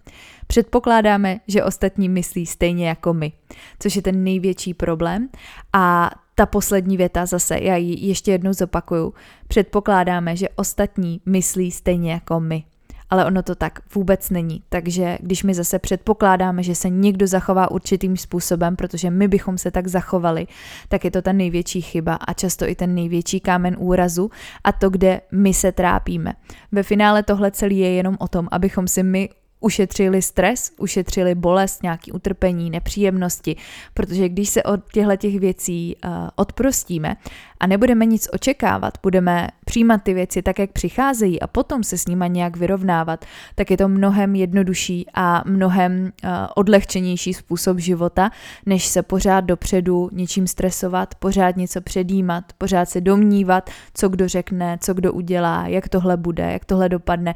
Předpokládáme, 0.46 1.40
že 1.48 1.64
ostatní 1.64 2.08
myslí 2.08 2.46
stejně 2.46 2.88
jako 2.88 3.14
my, 3.14 3.32
což 3.78 3.96
je 3.96 4.02
ten 4.02 4.24
největší 4.24 4.74
problém 4.74 5.28
a 5.72 6.10
ta 6.38 6.46
poslední 6.46 6.96
věta 6.96 7.26
zase, 7.26 7.58
já 7.58 7.76
ji 7.76 8.06
ještě 8.06 8.32
jednou 8.32 8.52
zopakuju. 8.52 9.14
Předpokládáme, 9.48 10.36
že 10.36 10.48
ostatní 10.48 11.20
myslí 11.26 11.70
stejně 11.70 12.12
jako 12.12 12.40
my. 12.40 12.64
Ale 13.10 13.24
ono 13.24 13.42
to 13.42 13.54
tak 13.54 13.78
vůbec 13.94 14.30
není. 14.30 14.62
Takže 14.68 15.18
když 15.20 15.42
my 15.42 15.54
zase 15.54 15.78
předpokládáme, 15.78 16.62
že 16.62 16.74
se 16.74 16.88
někdo 16.88 17.26
zachová 17.26 17.70
určitým 17.70 18.16
způsobem, 18.16 18.76
protože 18.76 19.10
my 19.10 19.28
bychom 19.28 19.58
se 19.58 19.70
tak 19.70 19.86
zachovali, 19.86 20.46
tak 20.88 21.04
je 21.04 21.10
to 21.10 21.22
ta 21.22 21.32
největší 21.32 21.80
chyba 21.80 22.14
a 22.14 22.32
často 22.32 22.68
i 22.68 22.74
ten 22.74 22.94
největší 22.94 23.40
kámen 23.40 23.76
úrazu 23.78 24.30
a 24.64 24.72
to, 24.72 24.90
kde 24.90 25.20
my 25.32 25.54
se 25.54 25.72
trápíme. 25.72 26.32
Ve 26.72 26.82
finále 26.82 27.22
tohle 27.22 27.50
celé 27.50 27.74
je 27.74 27.92
jenom 27.92 28.16
o 28.20 28.28
tom, 28.28 28.48
abychom 28.50 28.88
si 28.88 29.02
my 29.02 29.28
ušetřili 29.60 30.22
stres, 30.22 30.72
ušetřili 30.78 31.34
bolest, 31.34 31.82
nějaký 31.82 32.12
utrpení, 32.12 32.70
nepříjemnosti, 32.70 33.56
protože 33.94 34.28
když 34.28 34.48
se 34.48 34.62
od 34.62 34.80
těchto 34.92 35.16
těch 35.16 35.40
věcí 35.40 35.96
uh, 36.04 36.10
odprostíme 36.36 37.16
a 37.60 37.66
nebudeme 37.66 38.06
nic 38.06 38.28
očekávat, 38.32 38.94
budeme 39.02 39.48
přijímat 39.64 40.02
ty 40.02 40.14
věci 40.14 40.42
tak, 40.42 40.58
jak 40.58 40.72
přicházejí 40.72 41.40
a 41.40 41.46
potom 41.46 41.84
se 41.84 41.98
s 41.98 42.06
nimi 42.06 42.24
nějak 42.28 42.56
vyrovnávat, 42.56 43.24
tak 43.54 43.70
je 43.70 43.76
to 43.76 43.88
mnohem 43.88 44.34
jednodušší 44.34 45.06
a 45.14 45.42
mnohem 45.46 46.02
uh, 46.02 46.30
odlehčenější 46.54 47.34
způsob 47.34 47.78
života, 47.78 48.30
než 48.66 48.86
se 48.86 49.02
pořád 49.02 49.40
dopředu 49.40 50.10
něčím 50.12 50.46
stresovat, 50.46 51.14
pořád 51.14 51.56
něco 51.56 51.80
předjímat, 51.80 52.44
pořád 52.58 52.88
se 52.88 53.00
domnívat, 53.00 53.70
co 53.94 54.08
kdo 54.08 54.28
řekne, 54.28 54.78
co 54.80 54.94
kdo 54.94 55.12
udělá, 55.12 55.66
jak 55.66 55.88
tohle 55.88 56.16
bude, 56.16 56.52
jak 56.52 56.64
tohle 56.64 56.88
dopadne 56.88 57.34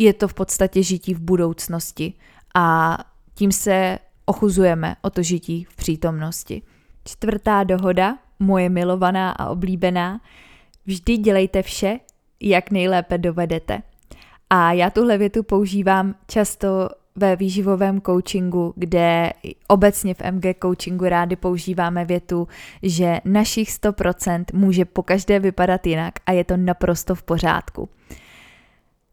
je 0.00 0.12
to 0.12 0.28
v 0.28 0.34
podstatě 0.34 0.82
žití 0.82 1.14
v 1.14 1.20
budoucnosti 1.20 2.12
a 2.54 2.98
tím 3.34 3.52
se 3.52 3.98
ochuzujeme 4.24 4.96
o 5.02 5.10
to 5.10 5.22
žití 5.22 5.64
v 5.64 5.76
přítomnosti. 5.76 6.62
Čtvrtá 7.04 7.64
dohoda, 7.64 8.18
moje 8.38 8.68
milovaná 8.68 9.30
a 9.30 9.48
oblíbená, 9.48 10.20
vždy 10.86 11.16
dělejte 11.16 11.62
vše, 11.62 11.98
jak 12.40 12.70
nejlépe 12.70 13.18
dovedete. 13.18 13.82
A 14.50 14.72
já 14.72 14.90
tuhle 14.90 15.18
větu 15.18 15.42
používám 15.42 16.14
často 16.26 16.88
ve 17.16 17.36
výživovém 17.36 18.00
coachingu, 18.00 18.72
kde 18.76 19.32
obecně 19.68 20.14
v 20.14 20.22
MG 20.30 20.44
coachingu 20.62 21.04
rádi 21.04 21.36
používáme 21.36 22.04
větu, 22.04 22.48
že 22.82 23.20
našich 23.24 23.68
100% 23.68 24.44
může 24.52 24.84
po 24.84 25.02
každé 25.02 25.38
vypadat 25.38 25.86
jinak 25.86 26.14
a 26.26 26.32
je 26.32 26.44
to 26.44 26.56
naprosto 26.56 27.14
v 27.14 27.22
pořádku 27.22 27.88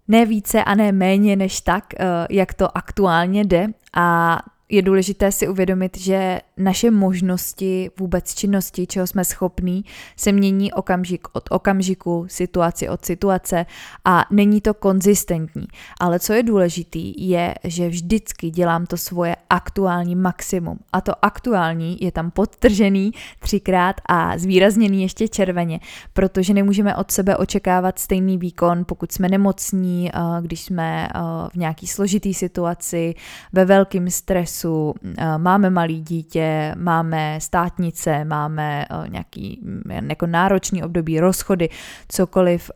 ne 0.07 0.25
více 0.25 0.63
a 0.63 0.75
ne 0.75 0.91
méně 0.91 1.35
než 1.35 1.61
tak, 1.61 1.83
eh, 1.93 2.05
jak 2.29 2.53
to 2.53 2.77
aktuálně 2.77 3.43
jde. 3.43 3.67
A 3.95 4.39
je 4.69 4.81
důležité 4.81 5.31
si 5.31 5.47
uvědomit, 5.47 5.97
že 5.97 6.39
naše 6.57 6.91
možnosti 6.91 7.91
vůbec 7.99 8.33
činnosti, 8.33 8.87
čeho 8.87 9.07
jsme 9.07 9.25
schopní, 9.25 9.85
se 10.17 10.31
mění 10.31 10.73
okamžik 10.73 11.27
od 11.33 11.43
okamžiku, 11.49 12.25
situaci 12.29 12.89
od 12.89 13.05
situace 13.05 13.65
a 14.05 14.25
není 14.31 14.61
to 14.61 14.73
konzistentní. 14.73 15.67
Ale 15.99 16.19
co 16.19 16.33
je 16.33 16.43
důležitý, 16.43 17.29
je, 17.29 17.55
že 17.63 17.89
vždycky 17.89 18.49
dělám 18.49 18.85
to 18.85 18.97
svoje 18.97 19.35
aktuální 19.49 20.15
maximum. 20.15 20.79
A 20.93 21.01
to 21.01 21.25
aktuální 21.25 21.97
je 22.01 22.11
tam 22.11 22.31
podtržený 22.31 23.11
třikrát 23.39 23.95
a 24.09 24.37
zvýrazněný 24.37 25.01
ještě 25.01 25.27
červeně, 25.27 25.79
protože 26.13 26.53
nemůžeme 26.53 26.95
od 26.95 27.11
sebe 27.11 27.37
očekávat 27.37 27.99
stejný 27.99 28.37
výkon, 28.37 28.85
pokud 28.85 29.11
jsme 29.11 29.29
nemocní, 29.29 30.11
eh, 30.13 30.19
když 30.41 30.61
jsme 30.61 31.07
eh, 31.07 31.19
v 31.53 31.55
nějaký 31.55 31.87
složitý 31.87 32.33
situaci, 32.33 33.15
ve 33.53 33.65
velkém 33.65 34.09
stresu, 34.09 34.56
eh, 34.65 35.37
máme 35.37 35.69
malý 35.69 36.01
dítě, 36.01 36.75
máme 36.77 37.37
státnice, 37.41 38.25
máme 38.25 38.85
nějaký 39.07 39.59
mm, 39.63 40.09
jako 40.09 40.27
náročný 40.27 40.83
období, 40.83 41.19
rozchody, 41.19 41.69
cokoliv, 42.07 42.71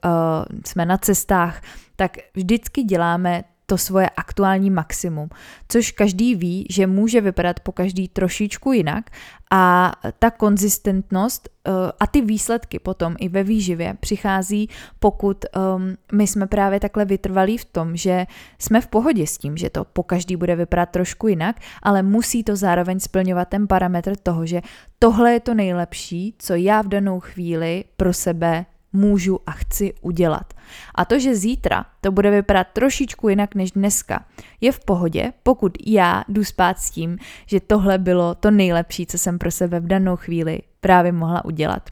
jsme 0.65 0.86
na 0.86 0.98
cestách, 0.98 1.62
tak 1.96 2.17
vždycky 2.36 2.84
děláme 2.84 3.44
to 3.72 3.78
svoje 3.78 4.10
aktuální 4.10 4.70
maximum, 4.70 5.30
což 5.68 5.92
každý 5.92 6.36
ví, 6.36 6.68
že 6.70 6.88
může 6.88 7.22
vypadat 7.22 7.60
po 7.60 7.72
každý 7.72 8.08
trošičku 8.08 8.72
jinak 8.72 9.10
a 9.52 9.92
ta 10.20 10.32
konzistentnost 10.32 11.50
uh, 11.68 11.74
a 12.00 12.08
ty 12.08 12.22
výsledky 12.22 12.80
potom 12.80 13.16
i 13.20 13.30
ve 13.30 13.44
výživě 13.44 13.96
přichází, 14.00 14.70
pokud 15.00 15.46
um, 15.46 15.96
my 16.12 16.28
jsme 16.28 16.48
právě 16.48 16.80
takhle 16.80 17.06
vytrvalí 17.06 17.58
v 17.58 17.66
tom, 17.66 17.96
že 17.96 18.26
jsme 18.60 18.82
v 18.82 18.88
pohodě 18.88 19.28
s 19.28 19.38
tím, 19.38 19.58
že 19.58 19.70
to 19.70 19.84
po 19.84 20.04
každý 20.04 20.36
bude 20.36 20.56
vypadat 20.56 20.90
trošku 20.90 21.28
jinak, 21.28 21.56
ale 21.84 22.04
musí 22.04 22.44
to 22.44 22.56
zároveň 22.56 23.00
splňovat 23.00 23.48
ten 23.48 23.68
parametr 23.68 24.16
toho, 24.16 24.46
že 24.46 24.62
tohle 25.00 25.34
je 25.34 25.40
to 25.40 25.54
nejlepší, 25.54 26.36
co 26.38 26.56
já 26.56 26.82
v 26.82 26.88
danou 26.88 27.20
chvíli 27.20 27.84
pro 27.98 28.14
sebe 28.14 28.66
můžu 28.94 29.40
a 29.46 29.52
chci 29.52 29.94
udělat. 30.02 30.54
A 30.96 31.06
to, 31.06 31.20
že 31.20 31.36
zítra 31.36 31.86
to 32.02 32.12
bude 32.12 32.32
vypadat 32.32 32.68
trošičku 32.74 33.30
jinak 33.30 33.56
než 33.56 33.72
dneska, 33.72 34.26
je 34.62 34.72
v 34.72 34.80
pohodě, 34.80 35.34
pokud 35.44 35.78
já 35.86 36.24
jdu 36.28 36.44
spát 36.44 36.80
s 36.80 36.92
tím, 36.92 37.18
že 37.46 37.60
tohle 37.60 37.98
bylo 37.98 38.36
to 38.36 38.52
nejlepší, 38.52 39.06
co 39.06 39.18
jsem 39.18 39.40
pro 39.40 39.52
sebe 39.52 39.80
v 39.80 39.88
danou 39.88 40.16
chvíli 40.16 40.60
právě 40.82 41.12
mohla 41.12 41.46
udělat. 41.46 41.90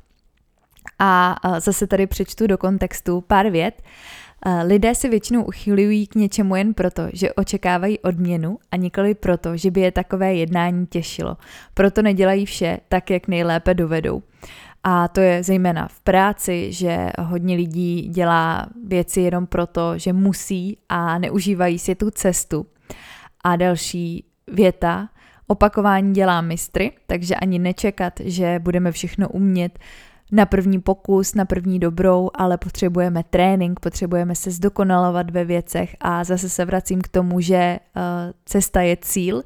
A 1.00 1.36
zase 1.60 1.88
tady 1.88 2.08
přečtu 2.08 2.48
do 2.48 2.58
kontextu 2.58 3.22
pár 3.22 3.50
vět. 3.50 3.82
Lidé 4.64 4.96
se 4.96 5.10
většinou 5.10 5.44
uchylují 5.44 6.08
k 6.08 6.16
něčemu 6.16 6.56
jen 6.56 6.74
proto, 6.74 7.04
že 7.14 7.34
očekávají 7.34 8.00
odměnu 8.00 8.58
a 8.72 8.76
nikoli 8.76 9.16
proto, 9.16 9.58
že 9.58 9.72
by 9.72 9.82
je 9.82 9.92
takové 9.92 10.34
jednání 10.34 10.88
těšilo. 10.88 11.38
Proto 11.74 12.02
nedělají 12.02 12.46
vše 12.46 12.80
tak, 12.90 13.10
jak 13.10 13.28
nejlépe 13.28 13.74
dovedou. 13.74 14.24
A 14.84 15.08
to 15.08 15.20
je 15.20 15.44
zejména 15.44 15.88
v 15.88 16.02
práci, 16.02 16.74
že 16.74 17.12
hodně 17.20 17.56
lidí 17.56 18.02
dělá 18.02 18.68
věci 18.88 19.22
jenom 19.22 19.48
proto, 19.48 19.98
že 19.98 20.14
musí 20.14 20.78
a 20.90 21.18
neužívají 21.18 21.80
si 21.80 21.96
tu 21.96 22.12
cestu. 22.12 22.66
A 23.44 23.56
další 23.56 24.26
věta, 24.52 25.10
opakování 25.48 26.14
dělá 26.14 26.42
mistry, 26.42 26.92
takže 27.08 27.36
ani 27.36 27.60
nečekat, 27.60 28.14
že 28.24 28.60
budeme 28.60 28.92
všechno 28.92 29.30
umět, 29.30 29.80
na 30.32 30.46
první 30.46 30.80
pokus, 30.80 31.36
na 31.36 31.46
první 31.46 31.80
dobrou, 31.80 32.30
ale 32.34 32.58
potřebujeme 32.58 33.24
trénink, 33.30 33.80
potřebujeme 33.80 34.36
se 34.36 34.52
zdokonalovat 34.52 35.30
ve 35.32 35.46
věcech 35.46 35.96
a 36.00 36.24
zase 36.24 36.50
se 36.50 36.66
vracím 36.66 37.02
k 37.02 37.08
tomu, 37.08 37.42
že 37.42 37.80
uh, 37.96 38.02
cesta 38.46 38.82
je 38.82 38.98
cíl 39.02 39.44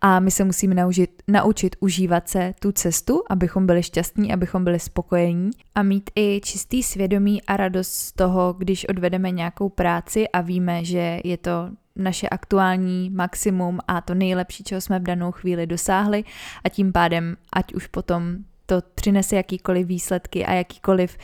a 0.00 0.20
my 0.20 0.30
se 0.30 0.44
musíme 0.44 0.74
naučit, 0.74 1.22
naučit 1.28 1.76
užívat 1.80 2.28
se 2.28 2.54
tu 2.60 2.72
cestu, 2.72 3.22
abychom 3.30 3.66
byli 3.66 3.82
šťastní, 3.82 4.32
abychom 4.32 4.64
byli 4.64 4.80
spokojení 4.80 5.50
a 5.74 5.82
mít 5.82 6.10
i 6.16 6.40
čistý 6.44 6.82
svědomí 6.82 7.42
a 7.42 7.56
radost 7.56 7.92
z 7.92 8.12
toho, 8.12 8.54
když 8.58 8.88
odvedeme 8.88 9.30
nějakou 9.30 9.68
práci 9.68 10.28
a 10.28 10.40
víme, 10.40 10.84
že 10.84 11.20
je 11.24 11.36
to 11.36 11.70
naše 11.96 12.28
aktuální 12.28 13.10
maximum 13.10 13.78
a 13.88 14.00
to 14.00 14.14
nejlepší, 14.14 14.64
čeho 14.64 14.80
jsme 14.80 14.98
v 14.98 15.02
danou 15.02 15.32
chvíli 15.32 15.66
dosáhli 15.66 16.24
a 16.64 16.68
tím 16.68 16.92
pádem, 16.92 17.36
ať 17.52 17.74
už 17.74 17.86
potom 17.86 18.36
to 18.66 18.82
přinese 18.94 19.36
jakýkoliv 19.36 19.86
výsledky 19.86 20.46
a 20.46 20.52
jakýkoliv 20.52 21.16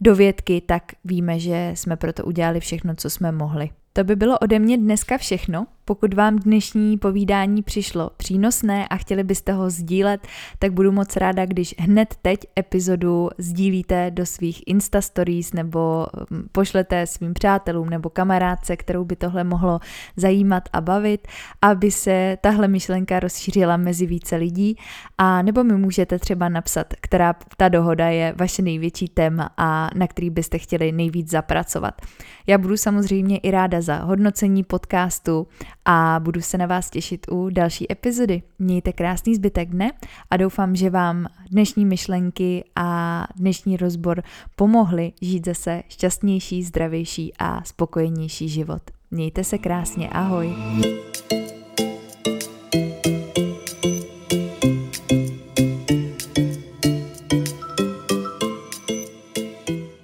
dovědky, 0.00 0.60
tak 0.60 0.82
víme, 1.04 1.38
že 1.38 1.70
jsme 1.74 1.96
proto 1.96 2.24
udělali 2.24 2.60
všechno, 2.60 2.94
co 2.94 3.10
jsme 3.10 3.32
mohli. 3.32 3.70
To 3.92 4.04
by 4.04 4.16
bylo 4.16 4.38
ode 4.38 4.58
mě 4.58 4.78
dneska 4.78 5.18
všechno. 5.18 5.66
Pokud 5.86 6.14
vám 6.14 6.38
dnešní 6.38 6.98
povídání 6.98 7.62
přišlo 7.62 8.10
přínosné 8.16 8.88
a 8.88 8.96
chtěli 8.96 9.24
byste 9.24 9.52
ho 9.52 9.70
sdílet, 9.70 10.26
tak 10.58 10.72
budu 10.72 10.92
moc 10.92 11.16
ráda, 11.16 11.46
když 11.46 11.74
hned 11.78 12.14
teď 12.22 12.40
epizodu 12.58 13.28
sdílíte 13.38 14.10
do 14.10 14.26
svých 14.26 14.62
Insta 14.66 15.00
Stories 15.00 15.52
nebo 15.52 16.06
mm, 16.30 16.46
pošlete 16.52 17.06
svým 17.06 17.34
přátelům 17.34 17.90
nebo 17.90 18.10
kamarádce, 18.10 18.76
kterou 18.76 19.04
by 19.04 19.16
tohle 19.16 19.44
mohlo 19.44 19.80
zajímat 20.16 20.62
a 20.72 20.80
bavit, 20.80 21.28
aby 21.62 21.90
se 21.90 22.38
tahle 22.40 22.68
myšlenka 22.68 23.20
rozšířila 23.20 23.76
mezi 23.76 24.06
více 24.06 24.36
lidí 24.36 24.76
a 25.18 25.42
nebo 25.42 25.64
mi 25.64 25.76
můžete 25.76 26.18
třeba 26.18 26.48
napsat, 26.48 26.94
která 27.00 27.34
ta 27.56 27.68
dohoda 27.68 28.08
je 28.08 28.34
vaše 28.36 28.62
největší 28.62 29.08
téma 29.08 29.50
a 29.56 29.90
na 29.94 30.06
který 30.06 30.30
byste 30.30 30.58
chtěli 30.58 30.92
nejvíc 30.92 31.30
zapracovat. 31.30 31.94
Já 32.46 32.58
budu 32.58 32.76
samozřejmě 32.76 33.38
i 33.38 33.50
ráda 33.50 33.80
za 33.80 33.96
hodnocení 33.96 34.64
podcastu 34.64 35.46
a 35.84 36.20
budu 36.22 36.40
se 36.40 36.58
na 36.58 36.66
vás 36.66 36.90
těšit 36.90 37.26
u 37.30 37.50
další 37.50 37.92
epizody. 37.92 38.42
Mějte 38.58 38.92
krásný 38.92 39.34
zbytek 39.34 39.70
dne 39.70 39.92
a 40.30 40.36
doufám, 40.36 40.76
že 40.76 40.90
vám 40.90 41.26
dnešní 41.50 41.84
myšlenky 41.84 42.64
a 42.76 43.24
dnešní 43.36 43.76
rozbor 43.76 44.22
pomohly 44.56 45.12
žít 45.22 45.46
zase 45.46 45.82
šťastnější, 45.88 46.62
zdravější 46.62 47.32
a 47.38 47.64
spokojenější 47.64 48.48
život. 48.48 48.82
Mějte 49.10 49.44
se 49.44 49.58
krásně, 49.58 50.08
ahoj! 50.08 50.54